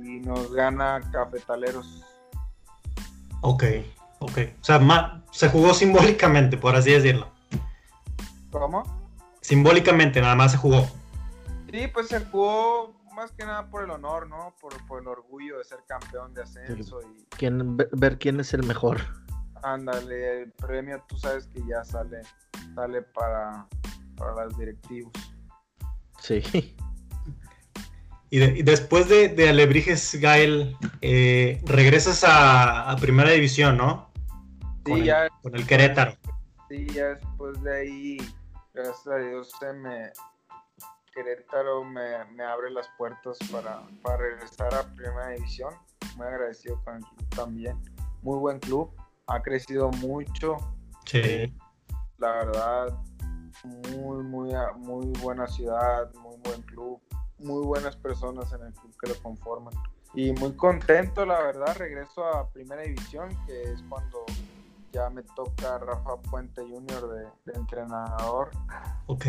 [0.04, 2.04] Y nos gana Cafetaleros.
[3.42, 3.64] Ok,
[4.20, 4.38] ok.
[4.62, 7.28] O sea, se jugó simbólicamente, por así decirlo.
[8.52, 8.84] ¿Cómo?
[9.42, 10.88] Simbólicamente, nada más se jugó.
[11.70, 14.56] Sí, pues se jugó más que nada por el honor, ¿no?
[14.60, 17.00] Por, el orgullo de ser campeón de ascenso.
[17.02, 17.26] Y...
[17.38, 19.02] ¿Quién, ver quién es el mejor.
[19.64, 22.22] Ándale, el premio tú sabes que ya sale,
[22.76, 23.68] sale para,
[24.18, 25.14] para las directivos.
[26.20, 26.42] Sí.
[28.30, 34.12] Y, después de, de, Alebrijes, Gael, eh, regresas a, Primera División, ¿no?
[34.86, 35.30] Sí, con ya.
[35.44, 36.18] Con el Querétaro.
[36.68, 38.18] Sí, ya después de ahí,
[38.74, 40.12] gracias a Dios, se me,
[41.14, 45.74] Querétaro me, me abre las puertas para, para, regresar a Primera División.
[46.18, 47.82] Muy agradecido con el club también.
[48.22, 48.92] Muy buen club,
[49.28, 50.58] ha crecido mucho.
[51.06, 51.54] Sí.
[52.18, 52.98] La verdad,
[53.64, 57.02] muy, muy, muy buena ciudad, muy buen club
[57.44, 59.74] muy buenas personas en el club que lo conforman.
[60.16, 64.26] Y muy contento, la verdad, regreso a Primera División, que es cuando
[64.92, 67.32] ya me toca Rafa Puente Jr.
[67.46, 68.52] de, entrenador.
[69.08, 69.26] Ok.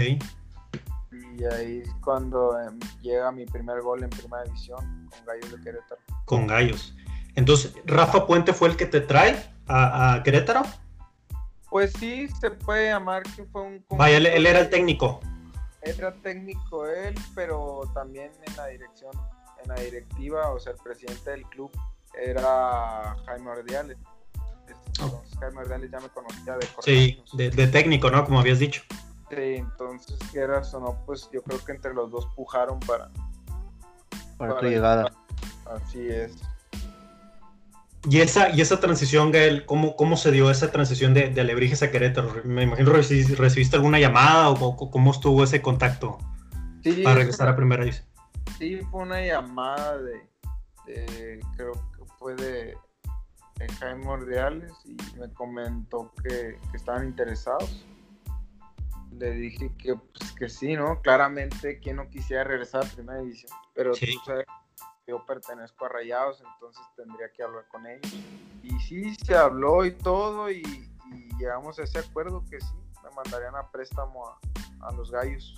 [1.39, 5.61] Y ahí es cuando em, llega mi primer gol en Primera División con Gallos de
[5.61, 6.01] Querétaro.
[6.25, 6.95] Con Gallos.
[7.35, 10.63] Entonces, ¿Rafa Puente fue el que te trae a, Querétaro?
[11.69, 13.85] Pues sí, se puede llamar que fue un...
[13.91, 15.21] Vaya, él era el técnico
[15.85, 19.13] era técnico él, pero también en la dirección,
[19.63, 21.71] en la directiva, o sea, el presidente del club
[22.21, 23.99] era Jaime Ordiales.
[25.39, 28.25] Jaime Ordiales ya me conocía de Sí, de, técnico, ¿no?
[28.25, 28.83] Como habías dicho.
[29.31, 33.11] Sí, entonces, quieras o no, pues yo creo que entre los dos pujaron para...
[34.37, 35.13] Para, tu llegada.
[35.67, 36.37] Así es.
[38.09, 41.83] Y esa, y esa transición, Gael, ¿cómo, ¿cómo se dio esa transición de, de Alebrijes
[41.83, 42.35] a Querétaro?
[42.45, 46.19] Me imagino recibiste, recibiste alguna llamada o, cómo estuvo ese contacto
[47.03, 48.07] para regresar a primera división.
[48.59, 52.77] Sí, fue una llamada de, creo que fue de,
[53.79, 57.87] Jaime Ordeales y me comentó que, estaban interesados.
[59.19, 61.01] Le dije que, pues, que sí, ¿no?
[61.01, 64.47] Claramente, quien no quisiera regresar a primera división, pero tú sabes
[65.07, 68.13] yo pertenezco a Rayados, entonces tendría que hablar con ellos.
[68.63, 70.63] Y sí, se habló y todo, y,
[71.39, 74.25] llegamos a ese acuerdo que sí, me mandarían a préstamo
[74.81, 75.55] a, los gallos.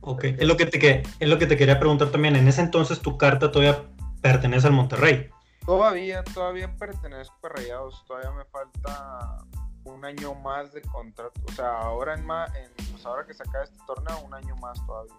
[0.00, 2.36] Ok, es lo, que te, es lo que te quería preguntar también.
[2.36, 3.84] En ese entonces tu carta todavía
[4.20, 5.30] pertenece al Monterrey.
[5.64, 9.44] Todavía, todavía pertenezco a Rayados, todavía me falta
[9.84, 11.40] un año más de contrato.
[11.48, 14.78] O sea, ahora en, en pues ahora que se acaba este torneo, un año más
[14.86, 15.14] todavía.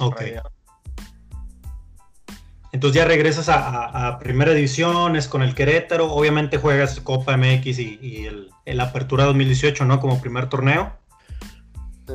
[0.00, 0.22] ok.
[2.72, 8.26] Entonces ya regresas a, primera división, es con el Querétaro, obviamente juegas Copa MX y,
[8.64, 9.98] el, Apertura 2018, ¿no?
[9.98, 10.92] Como primer torneo.
[12.06, 12.14] Sí.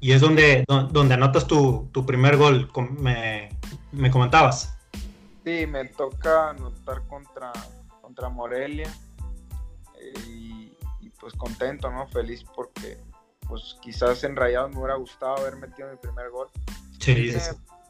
[0.00, 2.68] Y es donde, donde anotas tu, primer gol,
[2.98, 3.50] me,
[3.92, 4.76] me, comentabas.
[5.44, 7.52] Sí, me toca anotar contra,
[8.00, 8.92] contra Morelia
[10.00, 10.39] eh, y,
[11.20, 12.08] pues contento, ¿no?
[12.08, 12.98] Feliz porque
[13.46, 16.48] pues quizás en Rayados me hubiera gustado haber metido mi primer gol.
[16.98, 17.38] Sí, sí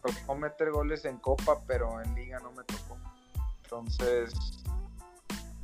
[0.00, 2.96] tocó meter goles en Copa, pero en Liga no me tocó.
[3.64, 4.32] Entonces,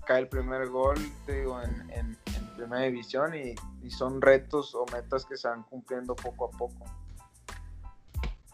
[0.06, 2.16] cae el primer gol, te digo, en, en,
[2.56, 3.54] Primera División y,
[3.90, 6.86] son retos o metas que se van cumpliendo poco a poco.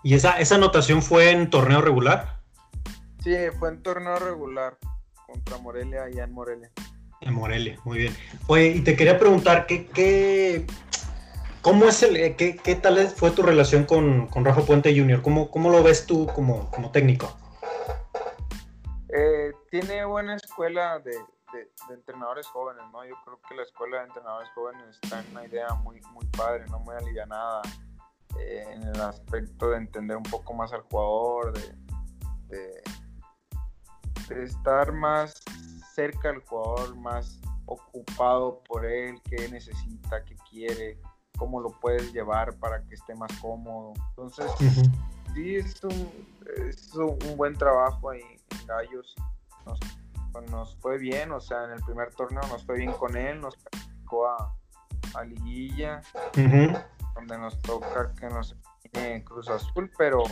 [0.02, 2.40] ¿Y esa, esa anotación fue en torneo regular?
[3.22, 4.76] Sí, fue en torneo regular
[5.24, 6.72] contra Morelia, allá en Morelia.
[7.22, 8.16] En Morelia, muy bien.
[8.48, 10.66] Oye, y te quería preguntar, ¿qué, qué,
[11.62, 15.22] ¿Cómo es el, qué, qué, tal fue tu relación con, con Rafa Puente Jr.?
[15.22, 17.32] ¿Cómo, ¿Cómo, lo ves tú como, como técnico?
[19.08, 23.04] Eh, tiene buena escuela de, de, entrenadores jóvenes, ¿no?
[23.04, 26.64] Yo creo que la escuela de entrenadores jóvenes está en una idea muy, muy padre,
[26.68, 27.62] no muy alivianada,
[28.40, 31.52] eh, en el aspecto de entender un poco más al jugador,
[32.48, 32.82] de,
[34.28, 35.44] de estar más
[35.94, 40.98] cerca al jugador, más ocupado por él, qué necesita, qué quiere
[41.42, 43.94] cómo lo puedes llevar para que esté más cómodo.
[44.10, 44.46] Entonces,
[45.34, 46.10] sí, es un,
[46.68, 49.14] es un, buen trabajo ahí en Gallos.
[49.66, 49.80] Nos,
[50.32, 53.40] pues, nos, fue bien, o sea, en el primer torneo nos fue bien con él,
[53.40, 54.54] nos calificó a,
[55.14, 56.00] a Liguilla,
[57.14, 58.56] donde nos toca que nos
[58.92, 60.22] en Cruz Azul, pero,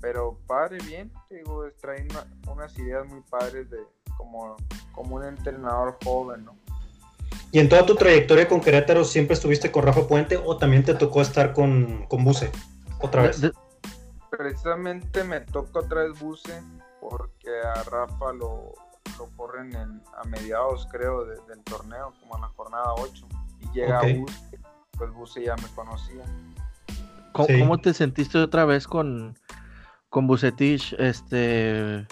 [0.00, 2.08] pero padre, bien, digo, trae
[2.48, 3.78] unas ideas muy padres de
[4.16, 4.56] como,
[4.92, 6.56] como un entrenador joven, ¿no?
[7.52, 10.94] ¿Y en toda tu trayectoria con Querétaro siempre estuviste con Rafa Puente o también te
[10.94, 12.50] tocó estar con, con Buse
[13.00, 13.40] otra vez?
[14.30, 16.62] Precisamente me tocó otra vez Buse
[17.00, 18.74] porque a Rafa lo,
[19.18, 23.26] lo corren a mediados, creo, del torneo, como en la jornada 8.
[23.60, 24.58] Y llega Buse,
[24.98, 26.24] pues Buse ya me conocía.
[27.32, 29.38] ¿Cómo, te sentiste otra vez con,
[30.08, 30.94] con Bucetich?
[30.98, 32.06] Este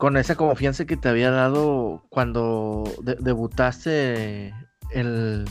[0.00, 4.48] con esa confianza que te había dado cuando debutaste
[4.92, 5.44] en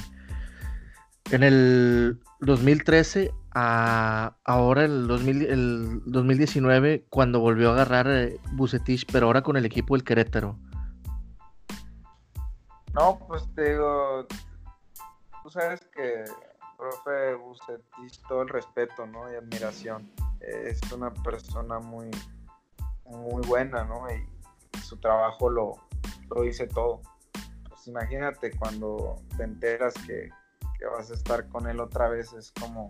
[1.29, 9.55] el 2013 a ahora el, 2019 cuando volvió a agarrar eh, Bucetich, pero ahora con
[9.55, 10.57] el equipo del Querétaro.
[12.95, 14.25] No, pues te digo,
[15.43, 16.23] tú sabes que
[16.75, 19.31] profe Bucetich todo el respeto, ¿no?
[19.31, 20.11] Y admiración.
[20.41, 22.09] Es una persona muy
[23.05, 24.09] muy buena, ¿no?
[24.11, 24.38] Y
[24.83, 25.73] su trabajo lo,
[26.29, 27.01] lo dice todo.
[27.67, 30.29] Pues imagínate cuando te enteras que,
[30.93, 32.89] vas a estar con él otra vez, es como,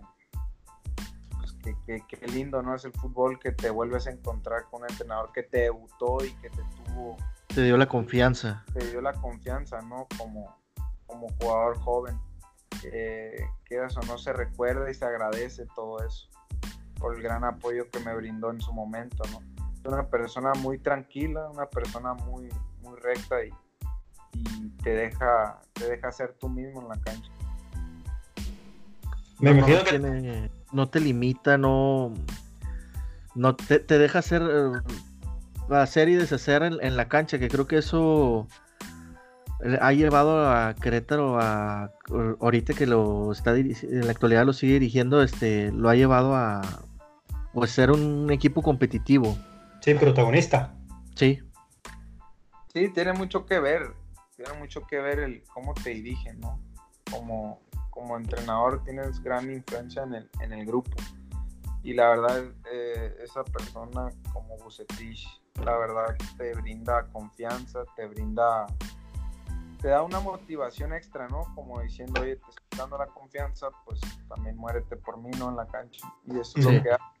[1.38, 2.74] pues que, lindo, ¿no?
[2.74, 6.32] Es el fútbol que te vuelves a encontrar con un entrenador que te debutó y
[6.34, 7.16] que te tuvo.
[7.48, 8.64] Te dio la confianza.
[8.72, 10.06] Te dio la confianza, ¿no?
[10.16, 10.56] Como,
[11.06, 12.20] como jugador joven.
[12.80, 16.30] Que eso no se recuerda y se agradece todo eso
[17.00, 19.40] por el gran apoyo que me brindó en su momento, ¿no?
[19.84, 22.48] Una persona muy tranquila, una persona muy,
[22.82, 23.50] muy recta y,
[24.82, 27.30] te deja te deja ser tú mismo en la cancha.
[29.40, 32.14] Me imagino no, que no te limita, no,
[33.34, 38.46] no te, deja hacer, eh, hacer y deshacer en, la cancha, que creo que eso
[39.80, 41.92] ha llevado a Querétaro a
[42.40, 46.62] ahorita que lo está en la actualidad lo sigue dirigiendo, este, lo ha llevado a
[47.52, 49.36] pues ser un equipo competitivo.
[49.80, 50.74] Sí, protagonista.
[51.14, 51.42] Sí.
[52.72, 53.94] Sí, tiene mucho que ver.
[54.36, 56.60] Tiene mucho que ver el cómo te dirigen, ¿no?
[57.10, 57.60] Como,
[57.90, 60.90] como entrenador tienes gran influencia en el, en el grupo.
[61.82, 65.26] Y la verdad, eh, esa persona como Bucetich,
[65.64, 68.66] la verdad te brinda confianza, te brinda,
[69.80, 71.42] te da una motivación extra, ¿no?
[71.54, 75.48] Como diciendo, oye, te estoy dando la confianza, pues también muérete por mí, ¿no?
[75.48, 76.06] En la cancha.
[76.26, 77.19] Y eso es lo que hace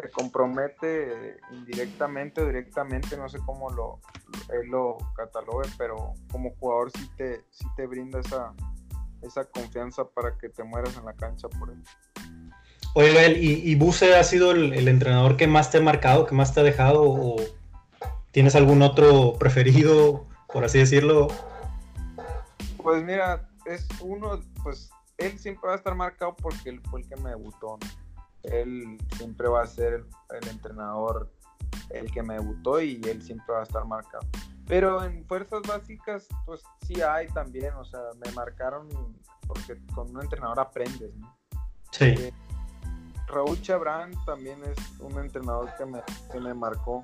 [0.00, 4.00] se compromete indirectamente o directamente, no sé cómo lo,
[4.52, 8.54] él lo catalogue, pero como jugador sí te, sí te brinda esa,
[9.22, 11.82] esa confianza para que te mueras en la cancha por él.
[12.94, 16.54] Oye, ¿y, y Buse ha sido el, entrenador que más te ha marcado, que más
[16.54, 17.02] te ha dejado?
[17.02, 17.36] ¿O
[18.30, 21.26] tienes algún otro preferido, por así decirlo?
[22.76, 27.08] Pues mira, es uno, pues él siempre va a estar marcado porque él fue el
[27.08, 28.07] que me debutó, ¿no?
[28.42, 31.30] Él siempre va a ser el, entrenador
[31.90, 34.26] el que me debutó y él siempre va a estar marcado.
[34.66, 38.88] Pero en fuerzas básicas, pues sí hay también, o sea, me marcaron
[39.46, 41.34] porque con un entrenador aprendes, ¿no?
[41.90, 42.04] Sí.
[42.04, 42.32] Eh,
[43.28, 47.02] Raúl Chabrán también es un entrenador que me, que me marcó.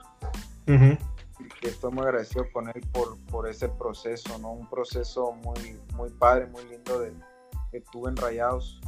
[0.66, 4.53] Y que estoy muy agradecido con él por, por ese proceso, ¿no?
[4.53, 7.12] Un proceso muy, muy padre, muy lindo de,
[7.70, 8.80] que tuve en Rayados.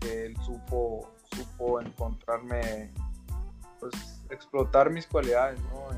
[0.00, 2.92] Que él supo, supo encontrarme,
[3.80, 5.88] pues explotar mis cualidades, ¿no?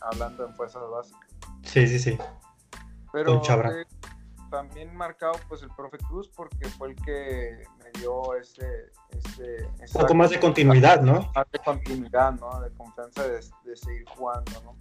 [0.00, 1.30] hablando en fuerzas básicas.
[1.62, 2.18] Sí, sí, sí.
[3.12, 3.42] Pero
[4.50, 8.90] también marcado pues el profe Cruz porque fue el que me dio ese...
[9.10, 11.30] ese un poco más de continuidad, ¿no?
[11.34, 12.60] Más de continuidad, ¿no?
[12.60, 13.42] De confianza de,
[13.76, 14.76] seguir jugando, ¿no?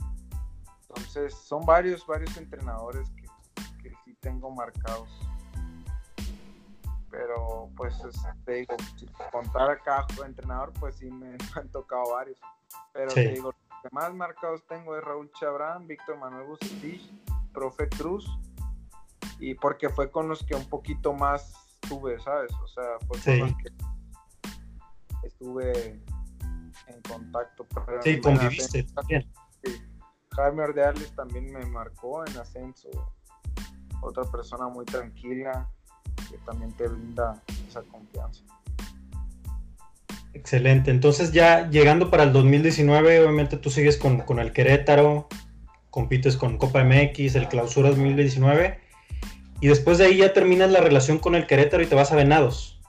[0.81, 3.23] Entonces son varios, varios entrenadores que,
[3.81, 5.09] que sí tengo marcados.
[7.15, 7.95] Pero pues
[8.43, 12.37] te digo, si contar acá entrenador, pues sí me, han tocado varios.
[12.91, 17.09] Pero te digo, los que más marcados tengo es Raúl Chabrán, Víctor Manuel Bucetich,
[17.53, 18.27] profe Cruz
[19.39, 21.53] y porque fue con los que un poquito más
[21.87, 22.51] tuve, ¿sabes?
[22.61, 23.69] O sea, fue con los que
[25.23, 26.03] estuve
[26.87, 27.65] en contacto.
[28.01, 29.31] sí, conviviste también.
[30.31, 32.89] Jaime Ordeales también me marcó en ascenso.
[34.01, 35.69] Otra persona muy tranquila
[36.29, 38.43] que también te brinda esa confianza.
[40.33, 40.91] Excelente.
[40.91, 45.27] Entonces ya llegando para el 2019, obviamente tú sigues con, con el Querétaro,
[45.89, 48.85] compites con Copa MX, el Clausura 2019
[49.61, 52.15] y después de ahí ya terminas la relación con el Querétaro y te vas a
[52.15, 52.79] Venados.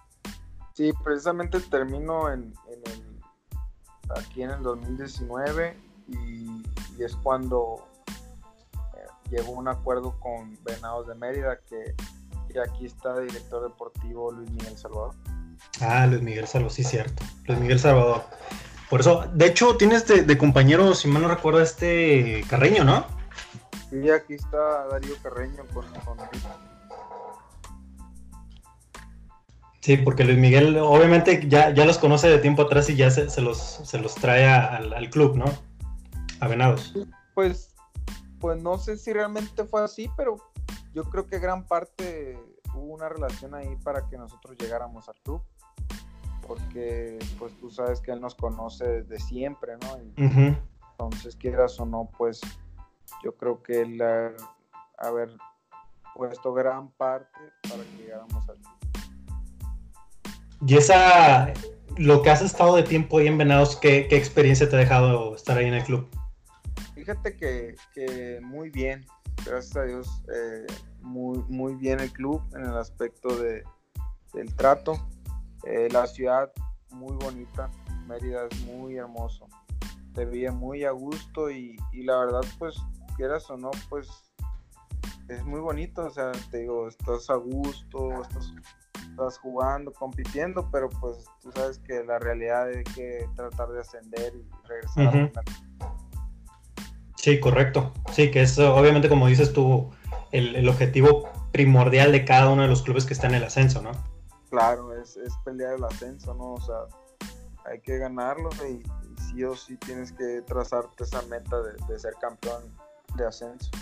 [0.75, 2.53] Sí, precisamente termino en,
[2.85, 3.21] el,
[4.15, 5.77] aquí en el 2019
[6.09, 6.63] y,
[7.03, 7.87] es cuando
[8.75, 11.95] eh, llegó un acuerdo con Venados de Mérida que,
[12.61, 15.15] aquí está el director deportivo Luis Miguel Salvador.
[15.81, 17.23] Ah, Luis Miguel Salvador, sí, cierto.
[17.47, 18.23] Luis Miguel Salvador.
[18.89, 23.07] Por eso, de hecho, tienes de, de compañero, si mal no recuerdo, este Carreño, ¿no?
[23.91, 26.19] Y aquí está Darío Carreño con, con
[29.87, 33.41] Sí, porque Luis Miguel obviamente ya, ya los conoce de tiempo atrás y ya se,
[33.41, 35.45] los, se los trae al, club, ¿no?
[36.41, 36.93] A Venados.
[37.35, 37.73] Pues,
[38.41, 40.39] pues no sé si realmente fue así, pero
[40.97, 42.39] yo creo que gran parte
[42.75, 45.43] hubo una relación ahí para que nosotros llegáramos al club.
[46.47, 50.57] Porque pues tú sabes que él nos conoce desde siempre, ¿no?
[50.93, 52.41] Entonces, quieras o no, pues
[53.23, 54.01] yo creo que él
[54.97, 55.37] haber
[56.15, 58.57] puesto gran parte para que llegáramos al
[60.67, 61.53] Y esa,
[61.99, 65.59] lo que has estado de tiempo ahí en Venados, ¿qué, experiencia te ha dejado estar
[65.59, 66.09] ahí en el club?
[66.95, 69.05] Fíjate que, muy bien,
[69.45, 70.67] gracias a Dios, eh,
[71.03, 73.63] muy, muy bien el club en el aspecto de,
[74.33, 74.95] del trato.
[75.65, 76.53] Eh, la ciudad
[76.91, 77.71] muy bonita,
[78.07, 79.49] Mérida es muy hermoso,
[80.15, 82.77] te veía muy a gusto y, y la verdad pues
[83.17, 84.09] quieras o no, pues
[85.29, 91.25] es muy bonito, o sea, te digo, estás a gusto, estás, jugando, compitiendo, pero pues
[91.41, 95.33] tú sabes que la realidad es que tratar de ascender y regresar
[97.27, 97.93] Sí, correcto.
[98.13, 99.91] Sí, que es obviamente como dices tú,
[100.31, 103.91] el, objetivo primordial de cada uno de los clubes que está en el ascenso, ¿no?
[104.49, 106.53] Claro, es, pelear el ascenso, ¿no?
[106.53, 106.83] O sea,
[107.65, 108.81] hay que ganarlo y,
[109.21, 111.57] sí o sí tienes que trazarte esa meta
[111.89, 112.63] de ser campeón
[113.17, 113.73] de ascenso.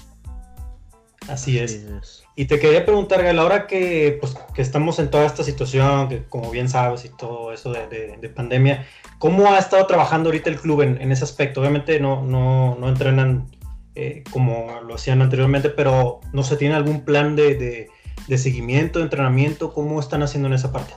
[1.28, 2.22] Así, es.
[2.36, 6.24] Y te quería preguntar, Gal, ahora que, pues, que estamos en toda esta situación, que
[6.24, 8.86] como bien sabes y todo eso de, pandemia,
[9.18, 11.60] ¿cómo ha estado trabajando ahorita el club en, ese aspecto?
[11.60, 13.48] Obviamente no, no, no entrenan
[13.96, 17.88] eh, como lo hacían anteriormente, pero no se tiene algún plan de,
[18.36, 20.94] seguimiento, de entrenamiento, ¿cómo están haciendo en esa parte?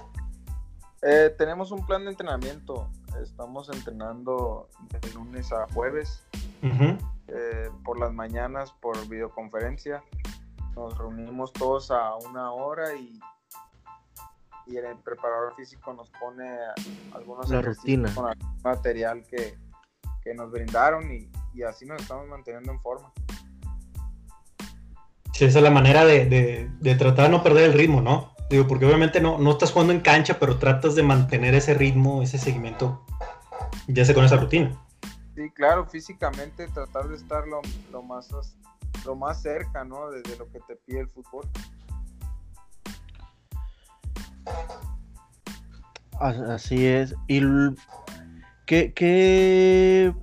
[1.03, 2.89] Eh, tenemos un plan de entrenamiento,
[3.21, 4.69] estamos entrenando
[5.01, 6.23] de lunes a jueves.
[7.29, 10.01] Eh, por las mañanas por videoconferencia.
[10.75, 13.19] Nos reunimos todos a una hora y,
[14.65, 16.47] y el preparador físico nos pone
[17.13, 18.13] algunos La rutina.
[18.15, 19.57] con el material que,
[20.23, 23.11] que nos brindaron y, y, así nos estamos manteniendo en forma.
[25.33, 28.36] Sí, esa es la manera de, de, de, tratar de no perder el ritmo, ¿no?
[28.49, 32.21] Digo, porque obviamente no, no estás jugando en cancha, pero tratas de mantener ese ritmo,
[32.21, 33.03] ese seguimiento,
[33.87, 34.77] ya sé con esa rutina.
[35.35, 37.61] Sí, claro, físicamente tratar de estar lo,
[38.01, 38.29] más,
[39.05, 40.09] lo más cerca, ¿no?
[40.09, 41.45] Desde lo que te pide el fútbol.
[46.19, 47.13] Así es.
[47.27, 47.41] ¿Y
[48.65, 50.13] qué,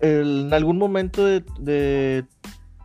[0.00, 2.26] en algún momento de,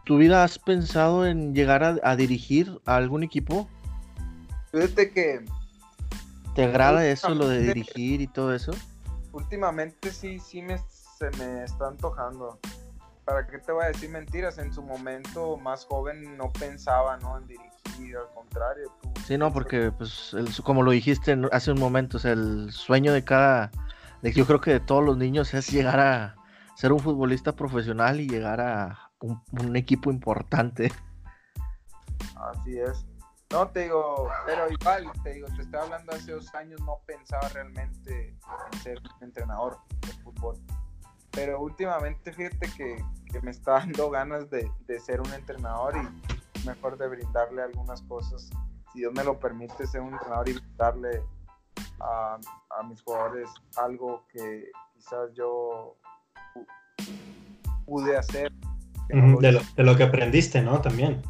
[0.06, 3.68] tu vida has pensado en llegar a, dirigir a algún equipo?
[4.72, 5.46] Fíjate que...
[6.56, 8.72] ¿Te agrada eso, lo de dirigir y todo eso?
[9.32, 10.78] Últimamente sí, sí me
[11.18, 12.60] se me está antojando.
[13.26, 14.58] ¿Para qué te voy a decir mentiras?
[14.58, 17.38] En su momento más joven no pensaba ¿no?
[17.38, 18.92] en dirigir al contrario.
[19.26, 23.72] sí, no, porque pues como lo dijiste hace un momento, el sueño de cada,
[24.22, 26.36] yo creo que de todos los niños es llegar a
[26.76, 30.92] ser un futbolista profesional y llegar a un, equipo importante.
[32.36, 33.06] Así es.
[33.52, 37.48] No, te digo, pero igual, te digo, te estaba hablando hace dos años, no pensaba
[37.50, 38.36] realmente
[38.72, 40.58] en ser entrenador de fútbol.
[41.32, 43.04] Pero últimamente, fíjate que,
[43.42, 44.70] me está dando ganas de,
[45.00, 48.50] ser un entrenador y mejor de brindarle algunas cosas.
[48.92, 51.22] Si Dios me lo permite, ser un entrenador y brindarle
[52.00, 52.40] a,
[52.78, 55.96] a mis jugadores algo que quizás yo
[57.86, 58.52] pude hacer.
[59.08, 60.82] de, lo, de, lo, que aprendiste, ¿no?
[60.82, 61.22] También.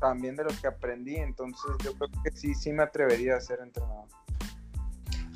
[0.00, 3.60] También de lo que aprendí, entonces yo creo que sí, sí me atrevería a ser
[3.62, 4.06] entrenador.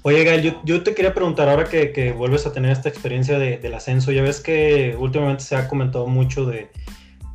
[0.02, 4.12] Oye, Gael, yo, te quería preguntar ahora que, vuelves a tener esta experiencia del ascenso,
[4.12, 6.70] ya ves que últimamente se ha comentado mucho de,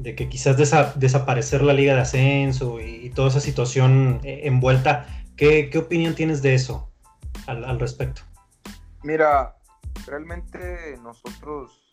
[0.03, 5.05] que quizás desaparecer la liga de ascenso y, toda esa situación eh, envuelta.
[5.38, 6.89] ¿Qué, opinión tienes de eso
[7.45, 8.23] al, respecto?
[9.03, 9.55] Mira,
[10.07, 11.88] realmente nosotros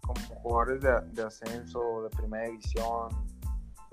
[0.00, 3.08] como jugadores de, de ascenso, de primera división,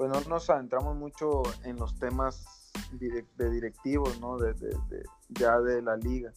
[0.01, 4.35] pues no nos adentramos mucho en los temas de directivos, ¿no?
[4.39, 4.55] De,
[5.29, 6.33] ya de la liga.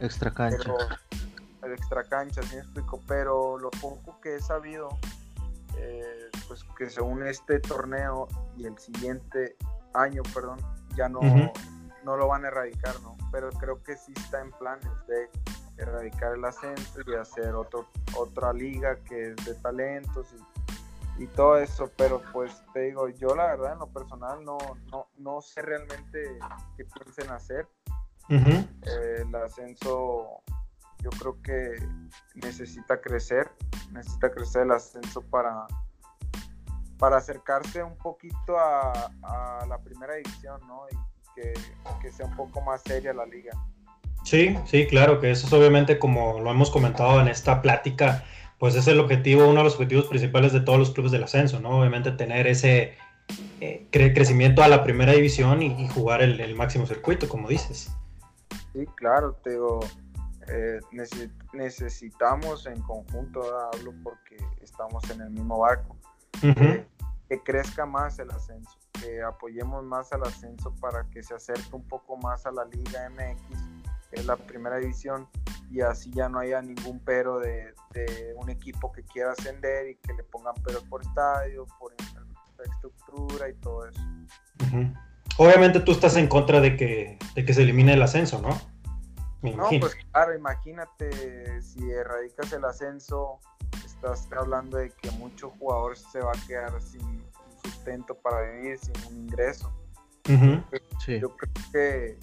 [0.00, 0.70] Extra cancha.
[1.62, 4.90] el extra cancha, sí explico, pero lo poco que he sabido,
[5.78, 9.56] eh, pues que según este torneo y el siguiente
[9.94, 10.58] año, perdón,
[10.94, 11.20] ya no,
[12.04, 13.16] no lo van a erradicar, ¿no?
[13.32, 15.30] Pero creo que sí está en planes de
[15.78, 20.55] erradicar el ascenso y hacer otro, otra liga que es de talentos y
[21.18, 24.58] y todo eso, pero pues te digo, yo la verdad en lo personal no,
[24.90, 26.38] no, no sé realmente
[26.76, 27.66] qué piensen hacer.
[28.28, 30.42] Eh, el ascenso
[30.98, 31.76] yo creo que
[32.34, 33.50] necesita crecer,
[33.92, 35.66] necesita crecer el ascenso para,
[36.98, 40.86] para acercarse un poquito a, a la primera división, ¿no?
[40.90, 40.96] Y
[41.34, 41.52] que,
[42.00, 43.52] que sea un poco más seria la liga.
[44.24, 48.24] Sí, sí, claro, que eso es obviamente como lo hemos comentado en esta plática,
[48.58, 51.60] pues es el objetivo, uno de los objetivos principales de todos los clubes del ascenso,
[51.60, 51.80] ¿no?
[51.80, 52.94] Obviamente tener ese
[53.60, 57.90] eh, crecimiento a la primera división y, jugar el, máximo circuito, como dices.
[58.72, 59.80] Sí, claro, te digo,
[60.48, 60.78] eh,
[61.52, 63.42] necesitamos en conjunto,
[63.72, 65.96] hablo porque estamos en el mismo barco,
[66.40, 71.86] que crezca más el ascenso, que apoyemos más al ascenso para que se acerque un
[71.88, 73.58] poco más a la Liga MX,
[74.10, 75.26] que es la primera división,
[75.70, 77.74] y así ya no haya ningún pero de,
[78.36, 81.94] un equipo que quiera ascender y que le pongan peros por estadio, por
[82.48, 84.00] infraestructura y todo eso.
[85.38, 88.50] Obviamente tú estás en contra de que, de que se elimine el ascenso, ¿no?
[89.42, 93.38] no, pues claro, imagínate si erradicas el ascenso,
[93.84, 97.24] estás hablando de que muchos jugadores se va a quedar sin
[97.62, 99.72] sustento para vivir, sin un ingreso.
[100.26, 102.18] Yo creo que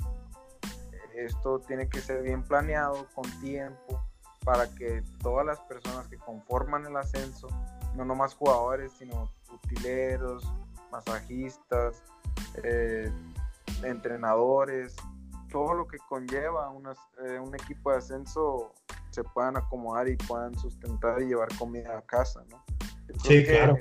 [1.16, 4.04] esto tiene que ser bien planeado, con tiempo,
[4.44, 7.48] para que todas las personas que conforman el ascenso,
[7.96, 10.44] no nomás jugadores, sino utileros,
[10.92, 12.04] masajistas,
[12.64, 13.12] eh,
[13.84, 14.96] entrenadores,
[15.52, 16.72] todo lo que conlleva
[17.26, 18.74] eh, un equipo de ascenso
[19.12, 22.64] se puedan acomodar y puedan sustentar y llevar comida a casa, ¿no?
[23.24, 23.78] Sí, claro.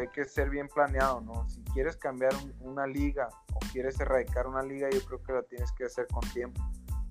[0.00, 1.48] Hay que ser bien planeado, ¿no?
[1.48, 5.72] Si quieres cambiar una liga o quieres erradicar una liga, yo creo que la tienes
[5.72, 6.60] que hacer con tiempo.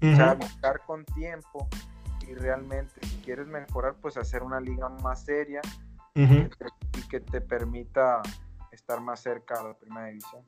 [0.04, 1.68] O sea, buscar con tiempo
[2.28, 5.62] y realmente si quieres mejorar, pues hacer una liga más seria
[6.16, 8.22] y que te permita
[8.72, 10.44] estar más cerca a la primera división.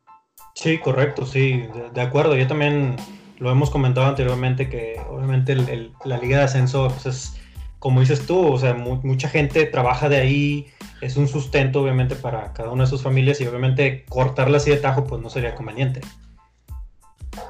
[0.56, 2.36] Sí, correcto, sí, de, acuerdo.
[2.36, 2.96] Yo también
[3.38, 7.42] lo hemos comentado anteriormente que obviamente la liga de ascenso pues es,
[7.84, 12.54] como dices tú, o sea, mucha gente trabaja de ahí, es un sustento obviamente para
[12.54, 16.00] cada una de sus familias y obviamente cortarla así de tajo pues no sería conveniente.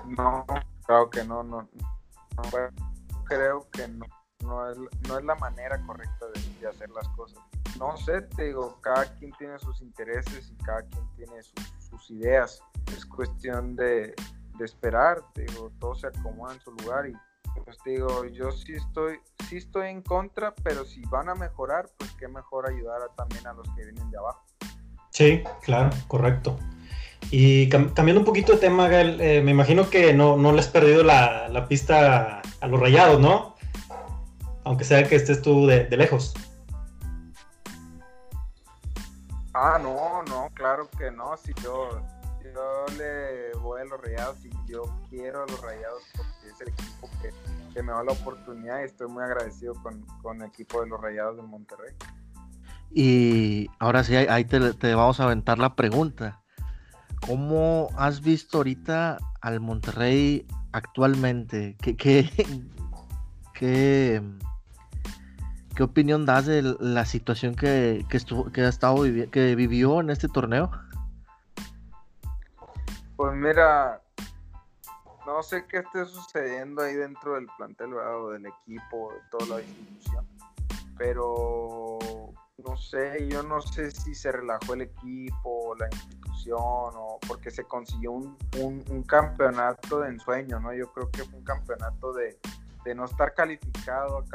[0.07, 0.43] No,
[0.87, 1.69] claro que no, no,
[3.25, 4.07] creo que no,
[4.39, 4.77] no, es,
[5.07, 7.37] no es la manera correcta de, hacer las cosas.
[7.77, 12.59] No sé, te digo, cada quien tiene sus intereses y cada quien tiene sus, ideas.
[12.87, 14.15] Es cuestión de,
[14.57, 17.13] de esperar, te digo, todo se acomoda en su lugar y
[17.61, 22.11] pues digo, yo sí estoy, sí estoy en contra, pero si van a mejorar, pues
[22.13, 24.43] qué mejor ayudar también a los que vienen de abajo.
[25.09, 26.57] Sí, claro, correcto.
[27.31, 30.67] Y cambiando un poquito de tema, Gael, eh, me imagino que no, no le has
[30.67, 33.55] perdido la, la, pista a los rayados, ¿no?
[34.63, 36.33] Aunque sea que estés tú de, lejos.
[39.53, 41.37] Ah, no, no, claro que no.
[41.37, 42.01] Si yo,
[42.53, 46.67] yo le voy a los rayados y yo quiero a los rayados porque es el
[46.69, 47.29] equipo que,
[47.73, 51.01] que me da la oportunidad y estoy muy agradecido con, con el equipo de los
[51.01, 51.93] rayados de Monterrey.
[52.91, 56.43] Y ahora sí, ahí te, te vamos a aventar la pregunta
[57.25, 61.75] ¿cómo has visto ahorita al Monterrey actualmente?
[61.81, 62.29] ¿Qué, qué,
[63.53, 64.21] qué,
[65.75, 70.27] qué opinión das de la situación que, estuvo, que ha estado que vivió en este
[70.27, 70.71] torneo?
[73.23, 74.01] Pues mira,
[75.25, 79.61] no sé qué esté sucediendo ahí dentro del plantel o del equipo, de toda la
[79.61, 80.27] institución,
[80.97, 81.99] pero
[82.57, 87.63] no sé, yo no sé si se relajó el equipo, la institución, o porque se
[87.63, 90.73] consiguió un, campeonato de ensueño, ¿no?
[90.73, 92.37] Yo creo que fue un campeonato de,
[92.83, 94.25] de no estar calificado a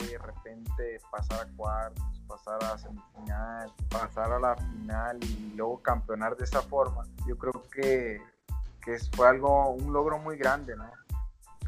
[0.00, 5.82] y de repente pasar a cuartos, pasar a semifinal, pasar a la final y luego
[5.82, 7.04] campeonar de esa forma.
[7.26, 8.20] Yo creo que,
[8.82, 10.90] que fue algo, un logro muy grande, ¿no?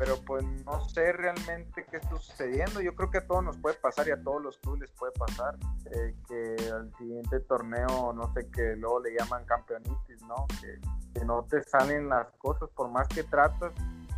[0.00, 2.80] pero pues no sé realmente qué está sucediendo.
[2.80, 5.12] Yo creo que a todos nos puede pasar y a todos los clubes les puede
[5.12, 5.58] pasar
[5.92, 10.46] eh, que al siguiente torneo, no sé, que luego le llaman campeonitis, ¿no?
[10.58, 10.80] Que,
[11.26, 13.72] no te salen las cosas, por más que tratas,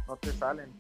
[0.06, 0.70] no te salen.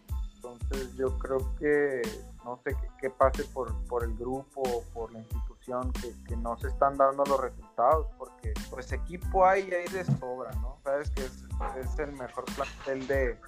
[0.44, 2.02] Entonces yo creo que
[2.44, 6.66] no sé qué, pase por, por el grupo, por la institución, que, que, no se
[6.66, 10.78] están dando los resultados, porque pues equipo hay y hay de sobra, ¿no?
[10.82, 11.44] Sabes que es,
[11.80, 13.38] es el mejor plantel de,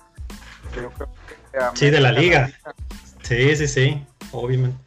[1.74, 2.48] sí, de la liga.
[3.22, 4.78] Sí, sí, sí, obviamente.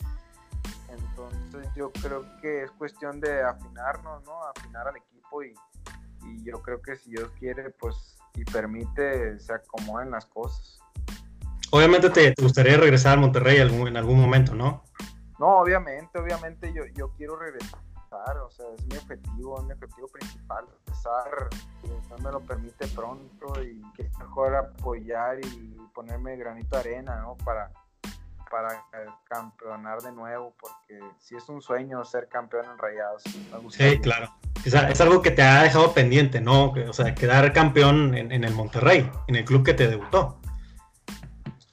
[0.89, 4.43] Entonces yo creo que es cuestión de afinarnos, ¿no?
[4.43, 5.53] Afinar al equipo y,
[6.43, 10.80] yo creo que si Dios quiere, pues, y permite, se acomoden las cosas.
[11.72, 14.84] Obviamente te, gustaría regresar al Monterrey en algún momento, ¿no?
[15.39, 17.80] No, obviamente, obviamente yo, yo quiero regresar
[18.11, 21.49] o sea, es mi objetivo, es mi objetivo principal, empezar,
[22.09, 27.22] no me lo permite pronto y que es mejor apoyar y ponerme granito de arena,
[27.22, 27.36] ¿no?
[27.43, 27.72] Para,
[28.49, 28.84] para
[29.26, 33.24] campeonar de nuevo, porque si es un sueño ser campeón en Rayados.
[33.70, 34.30] Sí, claro.
[34.65, 36.72] Es, algo que te ha dejado pendiente, ¿no?
[36.72, 40.39] O sea, quedar campeón en, en el Monterrey, en el club que te debutó.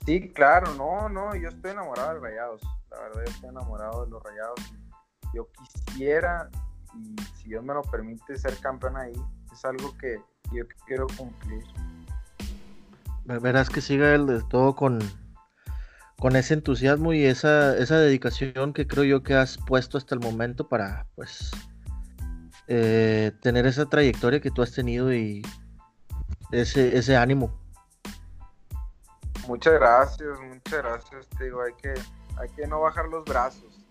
[0.04, 2.62] Sí, claro, no, no, yo estoy enamorado de Rayados.
[2.90, 4.60] La verdad, yo estoy enamorado de los Rayados
[5.34, 6.48] yo quisiera,
[6.94, 9.12] y si Dios me lo permite, ser campeón ahí.
[9.52, 10.16] Es algo que
[10.52, 11.62] yo quiero cumplir.
[13.24, 14.98] Verás que siga el de todo con,
[16.18, 20.20] con ese entusiasmo y esa, esa dedicación que creo yo que has puesto hasta el
[20.20, 21.50] momento para pues
[22.68, 25.42] eh, tener esa trayectoria que tú has tenido y
[26.52, 27.63] ese, ese ánimo.
[29.46, 31.28] Muchas gracias, muchas gracias.
[31.36, 31.94] Te digo, hay que,
[32.38, 33.84] hay que no bajar los brazos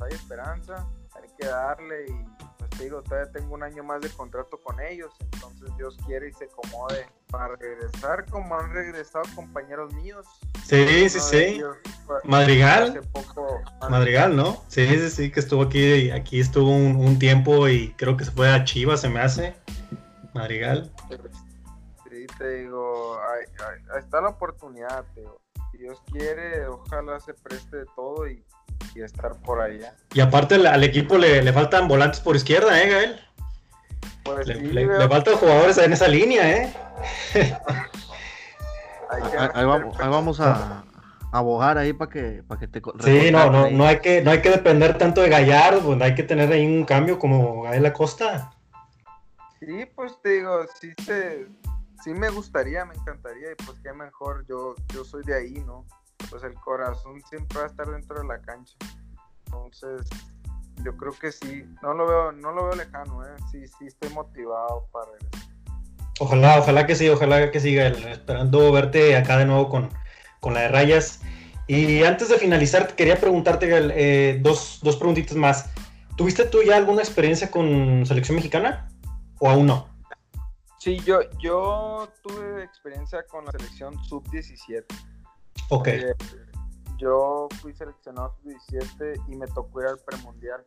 [0.00, 4.08] hay esperanza, hay que darle y pues te digo, todavía tengo un año más de
[4.10, 9.92] contrato con ellos, entonces Dios quiere y se acomode para regresar como han regresado compañeros
[9.94, 10.26] míos.
[10.64, 11.62] Sí, sí, sí.
[12.24, 13.00] Madrigal.
[13.88, 14.62] Madrigal, ¿no?
[14.68, 18.50] Sí, sí, sí, que estuvo aquí, aquí estuvo un, tiempo y creo que se fue
[18.50, 19.54] a Chivas, se me hace.
[20.34, 20.92] Madrigal.
[21.08, 21.16] Sí,
[22.36, 23.44] te digo, ahí,
[23.98, 25.22] está la oportunidad, te
[25.72, 28.44] Si Dios quiere, ojalá se preste de todo y
[28.94, 29.94] y estar por allá.
[30.14, 33.20] Y aparte al equipo le, faltan volantes por izquierda, ¿eh, Gael?
[34.24, 36.74] Pues le, faltan jugadores en esa línea, ¿eh?
[39.54, 40.84] ahí, vamos, a,
[41.32, 44.42] abogar ahí para que, para que te Sí, no, no, no hay que, no hay
[44.42, 48.50] que depender tanto de Gallardo, pues, hay que tener ahí un cambio como Gael Acosta.
[49.60, 51.46] Sí, pues te digo, sí se,
[52.02, 55.86] sí me gustaría, me encantaría, y pues qué mejor, yo, yo soy de ahí, ¿no?
[56.30, 58.76] pues el corazón siempre va a estar dentro de la cancha.
[59.46, 60.08] Entonces,
[60.84, 63.36] yo creo que sí, no lo veo, no lo veo lejano, ¿eh?
[63.50, 65.48] sí, sí estoy motivado para regresar.
[66.20, 69.88] Ojalá, ojalá que sí, ojalá que siga, esperando verte acá de nuevo con,
[70.40, 71.20] con la de rayas.
[71.66, 75.70] Y antes de finalizar, quería preguntarte eh, dos, dos preguntitas más.
[76.16, 78.88] ¿Tuviste tú ya alguna experiencia con selección mexicana
[79.38, 79.86] o aún no?
[80.88, 84.86] Sí, yo, yo tuve experiencia con la selección sub-17.
[85.68, 85.88] Ok.
[86.96, 90.64] yo fui seleccionado sub-17 y me tocó ir al premundial.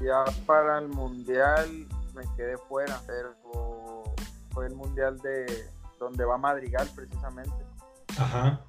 [0.00, 1.86] Ya para el mundial
[2.16, 4.02] me quedé fuera, pero
[4.50, 5.46] fue el mundial de
[6.00, 7.64] donde va Madrigal precisamente.
[8.18, 8.60] Ajá.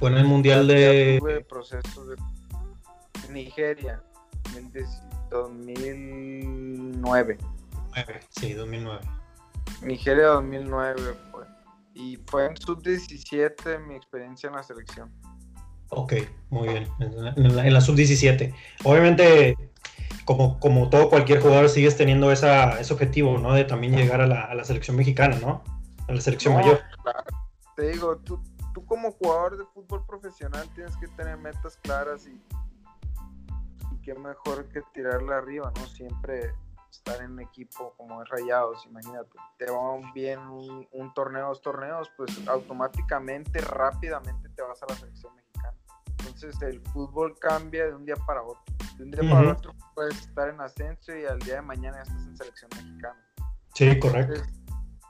[0.00, 1.18] Fue en el mundial de.
[1.20, 2.16] Tuve procesos de
[3.30, 4.02] Nigeria,
[5.30, 7.38] 2009.
[8.30, 9.00] Sí, 2009.
[9.82, 11.44] Nigeria 2009 fue.
[11.94, 15.10] Y fue en sub-17 mi experiencia en la selección.
[15.88, 16.14] Ok,
[16.50, 16.88] muy bien.
[16.98, 18.54] En la, sub-17.
[18.84, 19.56] Obviamente,
[20.24, 23.54] como, como todo cualquier jugador, sigues teniendo esa, ese objetivo, ¿no?
[23.54, 25.62] De también llegar a la, a la selección mexicana, ¿no?
[26.08, 26.80] A la selección mayor.
[27.76, 28.42] Te digo, tú,
[28.74, 32.42] tú como jugador de fútbol profesional tienes que tener metas claras y,
[33.94, 35.86] y qué mejor que tirarla arriba, ¿no?
[35.86, 36.52] Siempre,
[36.90, 41.60] estar en un equipo como es Rayados, imagínate, te va bien un, un torneo, dos
[41.60, 45.76] torneos, pues automáticamente, rápidamente te vas a la selección mexicana.
[46.18, 48.62] Entonces el fútbol cambia de un día para otro.
[48.96, 52.02] De un día para otro puedes estar en ascenso y al día de mañana ya
[52.02, 53.26] estás en selección mexicana.
[53.74, 54.42] Sí, correcto.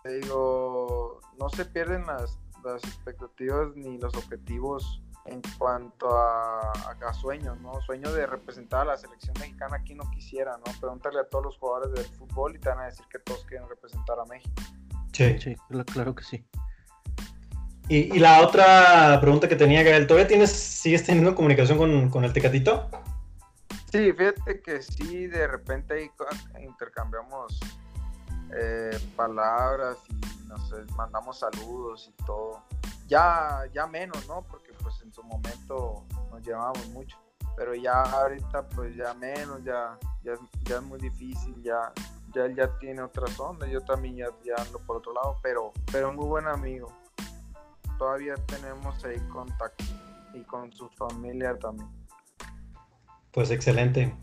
[0.03, 7.15] te digo, no se pierden las, las expectativas ni los objetivos en cuanto a, a,
[7.15, 7.81] sueños, ¿no?
[7.83, 10.65] Sueño de representar a la selección mexicana, aquí no quisiera, ¿no?
[10.81, 13.69] Pregúntale a todos los jugadores del fútbol y te van a decir que todos quieren
[13.69, 14.63] representar a México.
[15.13, 15.57] Sí, sí,
[15.93, 16.47] claro que sí.
[17.89, 22.33] Y, la otra pregunta que tenía Gael, ¿todavía tienes, sigues teniendo comunicación con, con el
[22.33, 22.91] Tecatito?
[23.93, 26.11] Sí, fíjate que sí, de repente ahí
[26.65, 27.61] intercambiamos
[28.55, 32.63] eh, palabras y nos mandamos saludos y todo.
[33.07, 34.43] Ya, ya menos, ¿no?
[34.43, 37.17] Porque pues en su momento nos llevábamos mucho.
[37.57, 41.93] Pero ya ahorita pues ya menos, ya, ya, es muy difícil, ya,
[42.35, 45.73] ya él ya tiene otra onda, yo también ya, ya ando por otro lado, pero,
[45.91, 46.93] pero muy buen amigo.
[47.99, 49.85] Todavía tenemos ahí contacto
[50.35, 51.89] y con su familia también.
[53.31, 54.15] Pues excelente.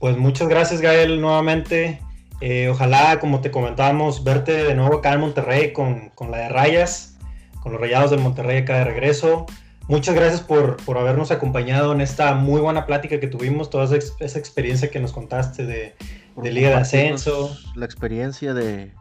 [0.00, 2.00] Pues muchas gracias Gael nuevamente.
[2.40, 6.48] Eh, ojalá, como te comentábamos, verte de nuevo acá en Monterrey con, con la de
[6.48, 7.09] Rayas,
[7.60, 9.46] con los Rayados del Monterrey acá de regreso.
[9.88, 14.38] Muchas gracias por, por, habernos acompañado en esta muy buena plática que tuvimos, toda esa,
[14.38, 15.96] experiencia que nos contaste de,
[16.36, 17.56] de Liga de Ascenso.
[17.74, 18.94] La experiencia de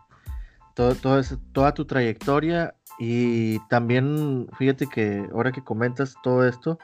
[0.73, 6.79] todo, todo toda tu trayectoria y también, fíjate que ahora que comentas todo esto,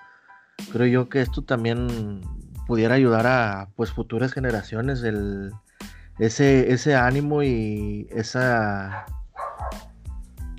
[0.72, 2.22] creo yo que esto también
[2.68, 5.52] pudiera ayudar a pues futuras generaciones, el,
[6.20, 9.06] ese, ese ánimo y esa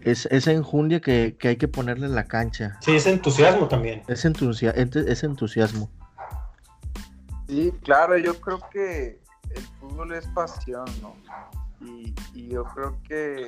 [0.07, 2.79] es, esa enjundia que, hay que ponerle en la cancha.
[2.81, 4.03] Sí, ese entusiasmo también.
[4.07, 5.91] Ese, entusiasmo.
[7.49, 11.17] Sí, claro, yo creo que el fútbol es pasión, ¿no?
[11.81, 12.15] Y,
[12.49, 13.47] yo creo que,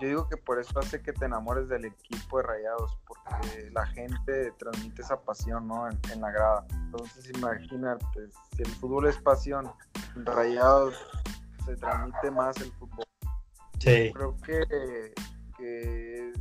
[0.00, 3.86] yo digo que por eso hace que te enamores del equipo de Rayados, porque la
[3.86, 5.88] gente transmite esa pasión, ¿no?
[5.88, 6.66] En, la grada.
[6.72, 9.70] Entonces, imagínate, si el fútbol es pasión,
[10.16, 10.94] Rayados
[11.64, 13.04] se transmite más el fútbol.
[13.78, 14.12] Sí.
[14.12, 15.14] Creo que
[15.60, 16.32] que,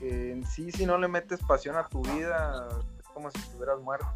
[0.00, 4.08] en sí si no le metes pasión a tu vida es como si estuvieras muerto.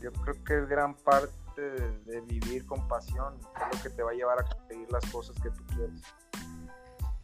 [0.00, 1.62] Yo creo que es gran parte
[2.06, 5.36] de, vivir con pasión, es lo que te va a llevar a conseguir las cosas
[5.40, 6.02] que tú quieres.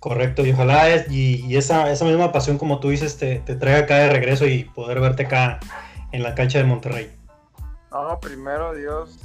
[0.01, 3.80] Correcto, y ojalá es, y, esa, esa, misma pasión como tú dices te, te traiga
[3.80, 5.59] acá de regreso y poder verte acá
[6.12, 7.18] en la cancha de Monterrey.
[7.90, 9.18] No, primero Dios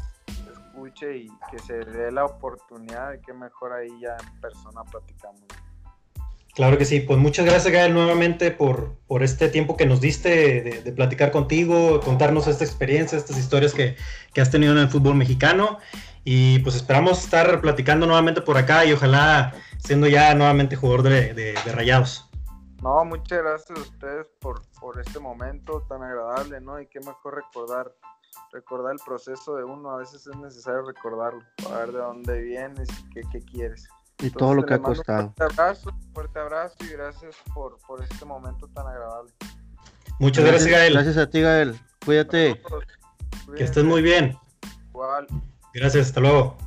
[0.73, 5.43] escuche y que se dé la oportunidad de que mejor ahí ya en persona platicamos.
[6.55, 10.61] Claro que sí, pues muchas gracias Gael nuevamente por, por este tiempo que nos diste
[10.61, 13.95] de, platicar contigo, contarnos esta experiencia, estas historias que,
[14.39, 15.79] has tenido en el fútbol mexicano
[16.23, 21.55] y pues esperamos estar platicando nuevamente por acá y ojalá siendo ya nuevamente jugador de,
[21.73, 22.29] Rayados.
[22.83, 26.79] No, muchas gracias a ustedes por, por este momento tan agradable, ¿no?
[26.79, 27.91] Y qué mejor recordar
[28.51, 32.87] recordar el proceso de uno, a veces es necesario recordarlo, para ver de dónde vienes
[32.89, 33.87] y qué, qué quieres.
[34.23, 35.27] Y todo lo que ha costado.
[35.27, 39.33] Un fuerte abrazo, fuerte abrazo y gracias por, por este momento tan agradable.
[40.17, 40.93] Muchas gracias, Gael.
[40.93, 41.77] Gracias a ti, Gael.
[42.05, 42.61] Cuídate.
[43.57, 44.37] Que estés muy bien.
[44.91, 45.27] Igual.
[45.73, 46.57] Gracias, hasta luego.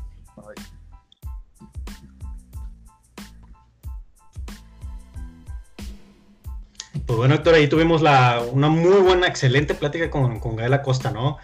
[7.06, 11.10] Pues bueno, Héctor, ahí tuvimos la, una muy buena, excelente plática con, con Gael Acosta,
[11.10, 11.38] ¿no?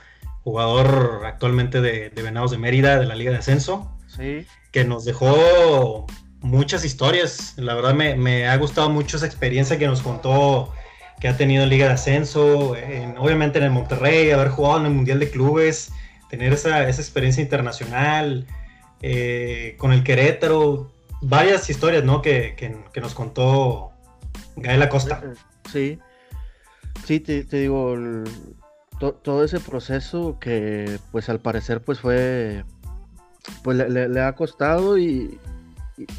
[0.45, 3.97] Jugador actualmente de, de Venados de Mérida, de la Liga de Ascenso.
[4.17, 6.07] Sí que nos dejó
[6.41, 7.55] muchas historias.
[7.57, 10.73] La verdad me, ha gustado mucho esa experiencia que nos contó
[11.21, 12.71] que ha tenido en Liga de Ascenso,
[13.19, 15.93] obviamente en el Monterrey, haber jugado en el Mundial de Clubes,
[16.29, 18.45] tener esa, experiencia internacional,
[19.03, 20.91] eh, con el Querétaro,
[21.21, 22.23] varias historias ¿no?
[22.23, 22.57] que,
[23.01, 23.93] nos contó
[24.57, 25.23] Gael Acosta.
[25.71, 26.01] Sí,
[27.05, 27.95] sí, te, digo,
[28.99, 32.65] todo ese proceso que pues al parecer pues fue
[33.63, 35.39] pues le, ha costado y,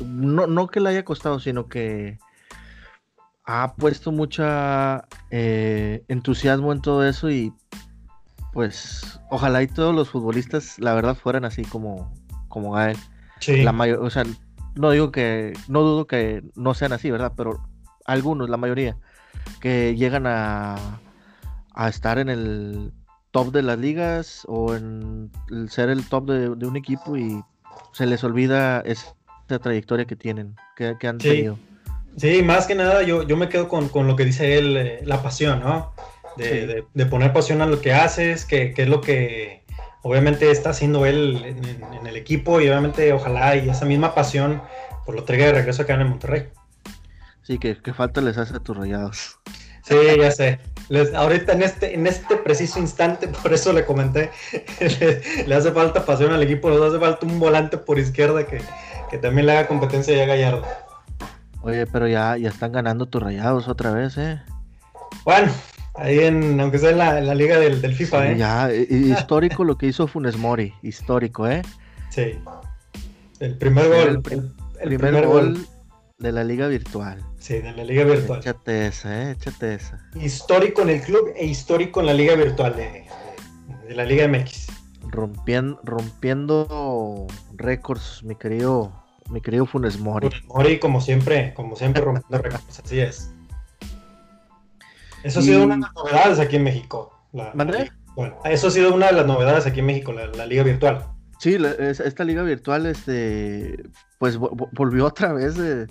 [0.04, 2.20] no, no, que le haya costado, sino que
[3.46, 7.54] ha puesto mucha eh, entusiasmo en todo eso y
[8.54, 12.14] pues ojalá y todos los futbolistas la verdad fueran así como,
[12.48, 12.98] como Gael.
[13.48, 14.24] La mayor, o sea,
[14.76, 17.34] no digo que, no dudo que no sean así, ¿verdad?
[17.36, 17.68] Pero
[18.06, 18.98] algunos, la mayoría,
[19.60, 21.02] que llegan a,
[21.74, 22.94] a estar en el
[23.34, 25.32] top de las ligas o en
[25.68, 27.44] ser el top de, un equipo y
[27.92, 29.16] se les olvida esa
[29.60, 31.58] trayectoria que tienen, que, han tenido.
[32.16, 35.24] Sí, más que nada yo, yo me quedo con, lo que dice él, eh, la
[35.24, 35.94] pasión, ¿no?
[36.38, 39.64] De, poner pasión a lo que haces, que, es lo que
[40.04, 44.62] obviamente está haciendo él en, el equipo y obviamente ojalá y esa misma pasión
[45.06, 46.50] por lo traiga de regreso acá en Monterrey.
[47.42, 49.40] Sí, que, falta les hace a tus rayados.
[49.84, 50.60] Sí, ya sé.
[51.16, 54.32] ahorita en este, en este preciso instante, por eso le comenté,
[55.46, 58.62] le, hace falta pasión al equipo, le hace falta un volante por izquierda que,
[59.22, 60.64] también le haga competencia a Gallardo.
[61.62, 64.42] Oye, pero ya, ya están ganando tus rayados otra vez, ¿eh?
[65.24, 65.52] Bueno,
[65.94, 68.38] ahí en, aunque sea en la, liga del, FIFA, ¿eh?
[68.38, 71.62] Ya, histórico lo que hizo Funes Mori, histórico, ¿eh?
[72.10, 72.40] Sí.
[73.40, 74.24] El primer gol.
[74.80, 75.66] El, primer, gol,
[76.18, 77.24] de la liga virtual.
[77.44, 78.40] Sí, de la liga virtual.
[78.40, 79.32] Échate esa, ¿eh?
[79.32, 80.00] Échate esa.
[80.16, 83.06] Histórico en el club e histórico en la liga virtual de,
[83.86, 84.68] de la Liga MX.
[85.10, 87.28] Rompiendo, rompiendo
[87.58, 88.94] récords, mi querido,
[89.30, 90.30] mi querido Funes Mori.
[90.30, 93.30] Funes Mori, como siempre, como siempre, rompiendo récords, así es.
[95.24, 97.12] Eso ha sido una de las novedades aquí en México.
[98.16, 101.08] bueno, eso ha sido una de las novedades aquí en México, la, liga virtual.
[101.40, 101.58] Sí,
[101.90, 103.84] esta liga virtual, este,
[104.18, 105.88] pues volvió otra vez de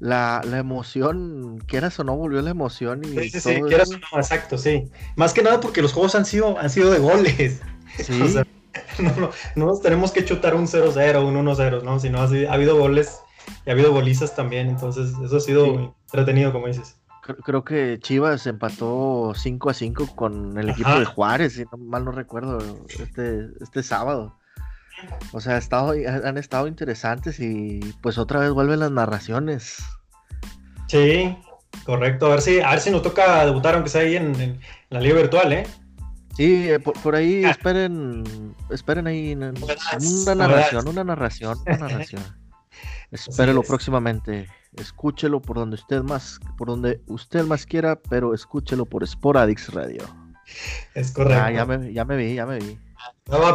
[0.00, 3.02] la, emoción, quieras o no, volvió la emoción.
[3.04, 4.90] Y sí, sí, sí, quieras o no, exacto, sí.
[5.16, 7.60] Más que nada porque los juegos han sido, han sido de goles.
[7.98, 8.22] Sí.
[9.00, 11.98] no, nos tenemos que chutar un 0-0, un 1-0, ¿no?
[11.98, 13.18] Sino ha, habido goles
[13.66, 17.00] y ha habido golizas también, entonces eso ha sido entretenido, como dices
[17.44, 22.04] creo que Chivas empató 5 a 5 con el equipo de Juárez, si no mal
[22.04, 24.36] no recuerdo, este, este sábado.
[25.32, 29.78] O sea, estado, han estado interesantes y pues otra vez vuelven las narraciones.
[30.86, 31.36] Sí,
[31.84, 32.26] correcto.
[32.26, 35.16] A ver si, a ver si nos toca debutar, aunque sea ahí en, la liga
[35.16, 35.66] virtual, ¿eh?
[36.36, 37.50] Sí, eh, por, ahí ah.
[37.50, 42.22] esperen, esperen ahí una narración, una narración, una narración.
[43.10, 49.06] Espérelo próximamente escúchelo por donde usted más, por donde usted más quiera, pero escúchelo por
[49.06, 50.04] Sporadix Radio.
[50.94, 51.42] Es correcto.
[51.42, 52.78] Ah, ya, me, ya me vi, ya me vi.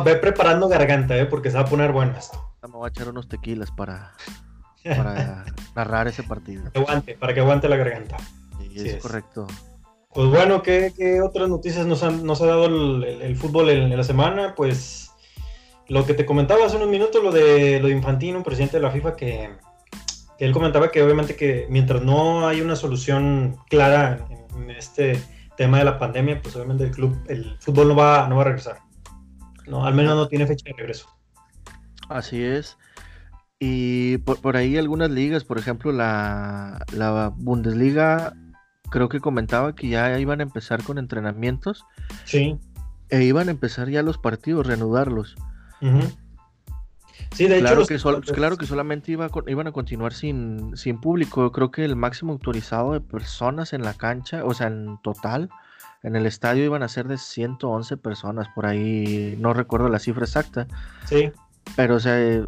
[0.04, 1.26] Ve preparando garganta, ¿eh?
[1.26, 2.54] porque se va a poner bueno esto.
[2.64, 4.14] Me voy a echar unos tequilas para,
[4.84, 6.64] para narrar ese partido.
[6.64, 8.18] Para que aguante, para que aguante la garganta.
[8.58, 9.48] Sí, es, correcto.
[10.14, 14.56] Pues bueno, ¿qué, otras noticias nos, ha dado el, fútbol en, la semana?
[14.56, 15.12] Pues
[15.90, 18.92] lo que te comentaba hace unos minutos, lo de, lo de Infantino, presidente de la
[18.92, 19.50] FIFA, que
[20.40, 25.22] él comentaba que obviamente que mientras no hay una solución clara en, este
[25.58, 28.46] tema de la pandemia, pues obviamente el club, el fútbol no va, no va a
[28.46, 28.85] regresar.
[29.68, 31.08] No, al menos no tiene fecha de regreso.
[32.10, 32.78] Así es.
[33.60, 38.34] Y por, ahí algunas ligas, por ejemplo la, la, Bundesliga,
[38.90, 41.86] creo que comentaba que ya iban a empezar con entrenamientos.
[42.26, 42.60] Sí.
[43.10, 45.36] E iban a empezar ya los partidos, reanudarlos.
[47.32, 48.22] Sí, de claro hecho.
[48.22, 51.52] Que claro que solamente iba iban a continuar sin, sin público.
[51.52, 55.50] Creo que el máximo autorizado de personas en la cancha, o sea, en total,
[56.04, 58.48] en el estadio iban a ser de 111 personas.
[58.54, 60.68] Por ahí no recuerdo la cifra exacta.
[61.06, 61.32] Sí.
[61.76, 62.48] Pero, o sea,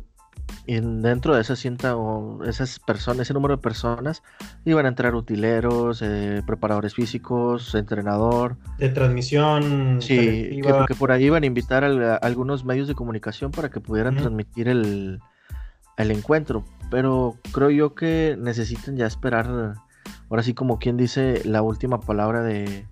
[0.66, 4.22] y dentro de esas, o esas personas, ese número de personas,
[4.66, 8.58] iban a entrar utileros, eh, preparadores físicos, entrenador.
[8.78, 10.02] De transmisión.
[10.02, 14.16] Sí, que, por ahí iban a invitar a, algunos medios de comunicación para que pudieran
[14.16, 15.22] transmitir el,
[15.98, 16.66] encuentro.
[16.91, 19.76] Pero creo yo que necesitan ya esperar,
[20.30, 22.86] ahora sí como quien dice, la última palabra de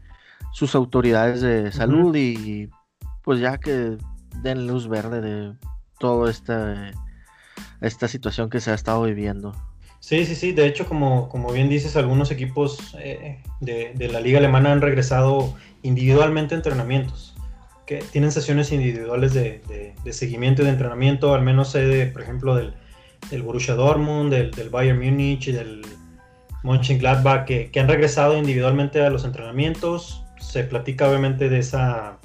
[0.56, 2.70] sus autoridades de salud y
[3.26, 3.98] pues ya que
[4.42, 5.54] den luz verde de
[6.00, 6.54] todo este
[7.82, 9.52] esta situación que se ha estado viviendo.
[10.00, 10.54] Sí, sí, sí.
[10.54, 15.54] De hecho, como, como bien dices, algunos equipos eh, de, la liga alemana han regresado
[15.82, 17.36] individualmente a entrenamientos,
[17.86, 22.74] que tienen sesiones individuales de, seguimiento y de entrenamiento, al menos sé, por ejemplo, del,
[23.30, 25.82] del Borussia Dortmund, del, del Bayern Múnich y del
[26.64, 30.25] Mönchengladbach, que, que han regresado individualmente a los entrenamientos.
[30.50, 32.20] Se platica obviamente de esa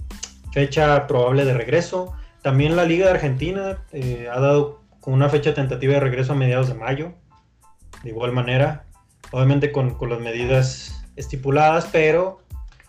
[0.52, 2.14] fecha probable de regreso.
[2.42, 6.36] También la Liga de Argentina eh, ha dado con una fecha tentativa de regreso a
[6.36, 7.14] mediados de mayo.
[8.02, 8.86] De igual manera,
[9.30, 12.38] obviamente con, las medidas estipuladas, pero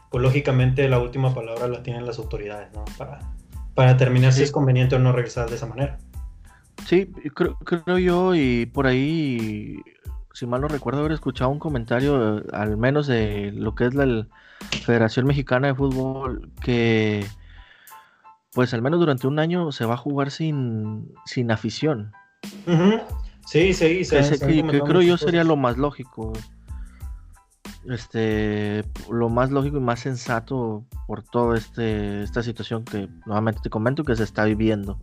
[0.09, 2.85] pues lógicamente la última palabra la tienen las autoridades, ¿no?
[2.97, 3.19] Para,
[3.73, 5.97] para determinar si es conveniente o no regresar de esa manera.
[6.85, 9.77] Sí, creo, creo yo, y por ahí,
[10.33, 14.27] si mal no recuerdo, haber escuchado un comentario, al menos de lo que es la
[14.83, 17.25] Federación Mexicana de Fútbol, que
[18.53, 22.11] pues al menos durante un año se va a jugar sin, sin afición.
[23.45, 24.15] Sí, sí, sí.
[24.39, 26.33] Que, creo yo sería lo más lógico.
[27.89, 33.69] Este, lo más lógico y más sensato por toda este, esta situación que nuevamente te
[33.69, 34.99] comento que se está viviendo.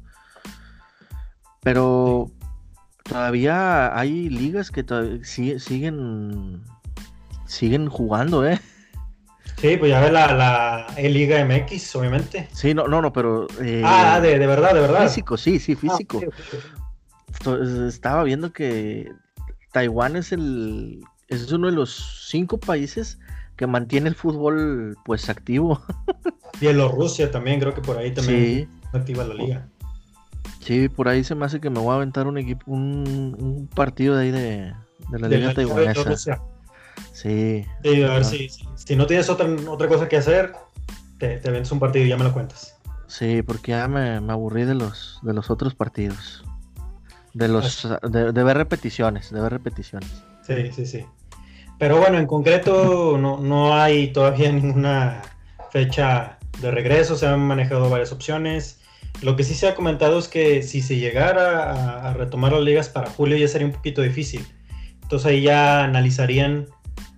[1.60, 2.30] Pero
[3.08, 4.84] todavía hay ligas que
[5.22, 6.62] siguen
[7.46, 8.60] siguen jugando, ¿eh?
[9.60, 12.48] Sí, pues ya ve la, la E-Liga MX, obviamente.
[12.52, 13.48] Sí, no, no, no, pero.
[13.60, 15.02] Eh, ah, de, de, verdad, de verdad.
[15.08, 16.20] Físico, sí, sí, físico.
[17.44, 19.10] Ah, Estaba viendo que
[19.72, 21.00] Taiwán es el.
[21.26, 23.18] Es uno de los cinco países
[23.56, 25.82] que mantiene el fútbol pues activo.
[26.60, 29.68] Bielorrusia también, creo que por ahí también activa la liga.
[30.60, 34.16] Sí, por ahí se me hace que me voy a aventar un equipo, un, partido
[34.16, 34.72] de ahí de,
[35.10, 36.42] de la liga taiwanesa.
[37.12, 37.64] Sí.
[37.82, 40.52] Sí, a ver si, si, no tienes otra, otra cosa que hacer,
[41.18, 42.78] te, te vendes un partido y ya me lo cuentas.
[43.08, 46.44] Sí, porque ya me, me aburrí de los, de los otros partidos.
[47.32, 50.10] De los de, ver repeticiones, de ver repeticiones.
[50.46, 51.06] Sí, sí, sí.
[51.78, 55.22] Pero bueno, en concreto no, no hay todavía ninguna
[55.70, 58.77] fecha de regreso, se han manejado varias opciones.
[59.22, 62.88] Lo que sí se ha comentado es que si se llegara a, retomar las ligas
[62.88, 64.46] para julio ya sería un poquito difícil.
[65.02, 66.68] Entonces ahí ya analizarían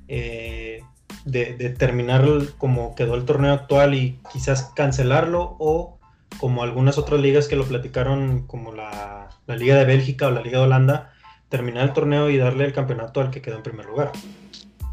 [0.09, 0.82] eh,
[1.24, 2.26] de, terminar
[2.59, 5.98] como quedó el torneo actual y quizás cancelarlo o
[6.38, 10.59] como algunas otras ligas que lo platicaron como la, Liga de Bélgica o la Liga
[10.59, 11.12] de Holanda,
[11.48, 14.12] terminar el torneo y darle el campeonato al que quedó en primer lugar.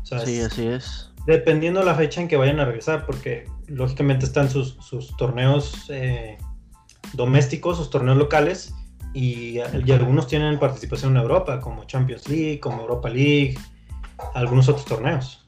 [0.03, 1.11] sí, así es.
[1.27, 4.77] Dependiendo de la fecha en que vayan a regresar, porque lógicamente están sus,
[5.17, 6.37] torneos eh,
[7.13, 8.73] domésticos, sus torneos locales,
[9.13, 13.57] y, algunos tienen participación en Europa, como Champions League, como Europa League,
[14.33, 15.47] algunos otros torneos.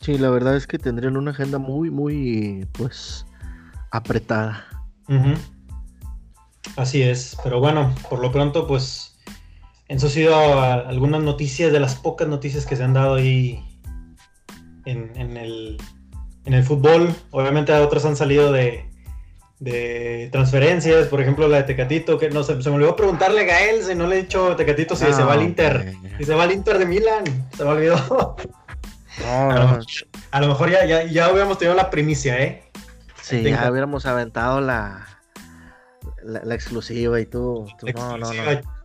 [0.00, 3.24] Sí, la verdad es que tendrían una agenda muy, muy, pues,
[3.90, 4.64] apretada.
[6.76, 9.16] Así es, pero bueno, por lo pronto, pues,
[9.88, 13.62] eso ha sido algunas noticias de las pocas noticias que se han dado ahí
[14.86, 15.78] en, el,
[16.44, 17.14] en el fútbol.
[17.30, 18.90] Obviamente otras han salido de,
[19.60, 23.44] de transferencias, por ejemplo la de Tecatito, que no se, se me olvidó preguntarle a
[23.44, 26.44] Gael si no le he dicho Tecatito si se va al Inter, si se va
[26.44, 27.24] al Inter de Milán,
[27.56, 28.36] se me olvidó.
[29.24, 32.64] a, lo, mejor ya, ya, ya, hubiéramos tenido la primicia, ¿eh?
[33.22, 35.06] Sí, ya hubiéramos aventado la,
[36.22, 38.42] la, exclusiva y tú, no, no, no,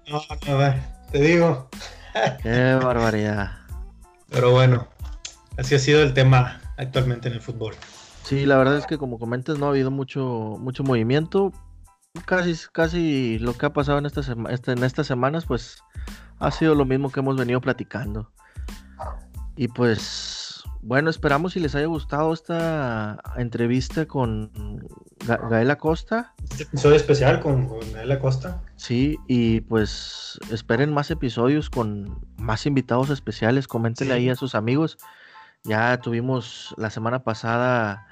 [0.07, 0.73] no.
[1.11, 1.69] Te digo.
[2.43, 3.51] Qué barbaridad.
[4.29, 4.87] Pero bueno,
[5.57, 7.75] así ha sido el tema actualmente en el fútbol.
[8.29, 11.51] Sí, la verdad es que como comentas no ha habido mucho, mucho movimiento.
[12.27, 15.81] Casi, casi lo que ha pasado en estas, este, en estas semanas, pues
[16.37, 18.31] ha sido lo mismo que hemos venido platicando.
[19.55, 24.51] Y pues, bueno, esperamos si les haya gustado esta entrevista con
[25.25, 26.35] Gael Acosta.
[26.51, 28.61] Este episodio especial con, con Gael Acosta.
[28.75, 33.67] Sí, y pues esperen más episodios con más invitados especiales.
[33.67, 34.99] Coméntenle ahí a sus amigos.
[35.63, 38.05] Ya tuvimos la semana pasada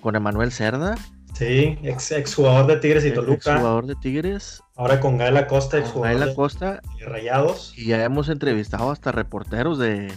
[0.00, 0.96] con Emanuel Cerda.
[1.34, 3.52] Sí, ex, jugador de Tigres y Toluca.
[3.52, 4.62] Ex jugador de Tigres.
[4.76, 7.72] Ahora con Gael Acosta, ex jugador Gael Acosta, de, Rayados.
[7.76, 10.12] Y ya hemos entrevistado hasta reporteros de,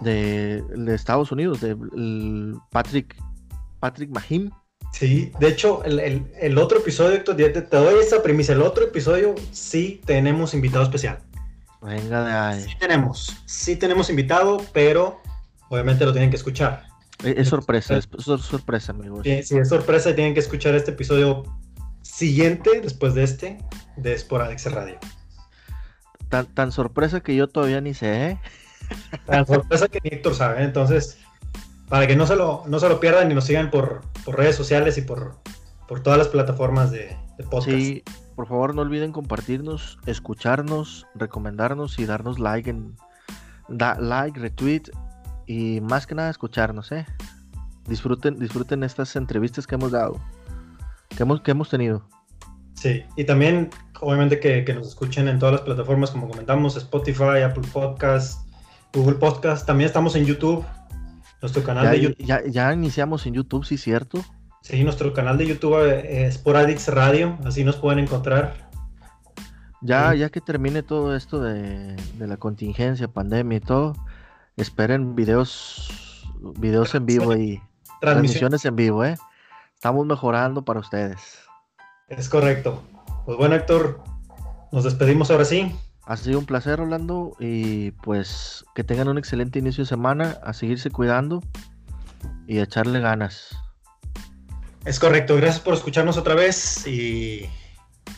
[0.00, 1.76] de, Estados Unidos, de
[2.70, 3.16] Patrick,
[3.80, 4.50] Patrick Mahim.
[4.92, 8.52] Sí, de hecho, el, otro episodio, Héctor, te, doy esa premisa.
[8.52, 11.18] El otro episodio sí tenemos invitado especial.
[11.82, 12.62] Venga de ahí.
[12.62, 15.20] Sí tenemos, sí tenemos invitado, pero
[15.68, 16.86] obviamente lo tienen que escuchar.
[17.24, 19.20] Es, sorpresa, es, sorpresa, amigos.
[19.24, 21.44] Sí, sí, es sorpresa y tienen que escuchar este episodio
[22.02, 23.58] siguiente, después de este,
[23.96, 24.98] de Alex Radio.
[26.28, 28.38] Tan, tan sorpresa que yo todavía ni sé, ¿eh?
[29.26, 30.64] Tan sorpresa que Héctor sabe, ¿eh?
[30.64, 31.18] entonces,
[31.88, 34.98] para que no se lo, no se lo pierdan y nos sigan por, redes sociales
[34.98, 35.36] y por,
[35.88, 37.68] por todas las plataformas de, de podcast.
[37.68, 38.02] Sí,
[38.36, 42.96] por favor no olviden compartirnos, escucharnos, recomendarnos y darnos like en
[43.68, 44.90] da like, retweet
[45.46, 47.06] y más que nada escucharnos, ¿eh?
[47.86, 50.20] Disfruten, disfruten estas entrevistas que hemos dado,
[51.08, 52.08] que hemos, que hemos tenido.
[52.74, 53.70] Sí, y también
[54.00, 58.48] obviamente que, nos escuchen en todas las plataformas, como comentamos, Spotify, Apple Podcast,
[58.92, 60.64] Google Podcast, también estamos en YouTube,
[61.40, 62.24] nuestro canal de YouTube.
[62.24, 64.24] Ya, ya iniciamos en YouTube, sí, cierto.
[64.62, 68.54] Sí, nuestro canal de YouTube eh, es Sporadix Radio, así nos pueden encontrar.
[69.82, 73.94] Ya, ya que termine todo esto de, de la contingencia, pandemia y todo,
[74.56, 76.24] esperen videos,
[76.58, 77.62] videos en vivo y
[78.00, 79.16] transmisiones en vivo, ¿eh?
[79.74, 81.38] Estamos mejorando para ustedes.
[82.08, 82.82] Es correcto.
[83.26, 84.02] Pues bueno, Héctor,
[84.72, 85.74] nos despedimos ahora sí.
[86.06, 90.52] Ha sido un placer, Orlando, y pues que tengan un excelente inicio de semana, a
[90.52, 91.42] seguirse cuidando
[92.46, 93.56] y a echarle ganas.
[94.84, 97.48] Es correcto, gracias por escucharnos otra vez y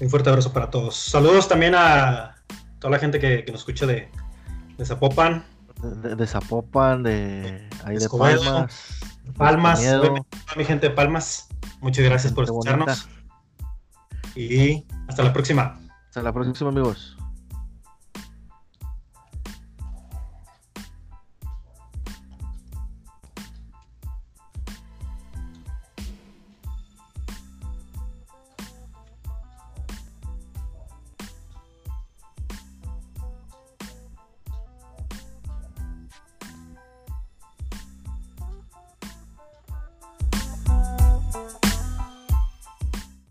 [0.01, 0.97] un fuerte abrazo para todos.
[0.97, 2.35] Saludos también a
[2.81, 4.09] toda la gente que, nos escucha de,
[4.77, 5.45] de Zapopan,
[5.83, 9.01] de, Zapopan, de ahí de Palmas.
[9.37, 9.83] Palmas,
[10.57, 11.49] mi gente de Palmas,
[11.81, 13.09] muchas gracias por escucharnos.
[14.35, 15.79] Y hasta la próxima.
[16.09, 17.16] Hasta la próxima, amigos.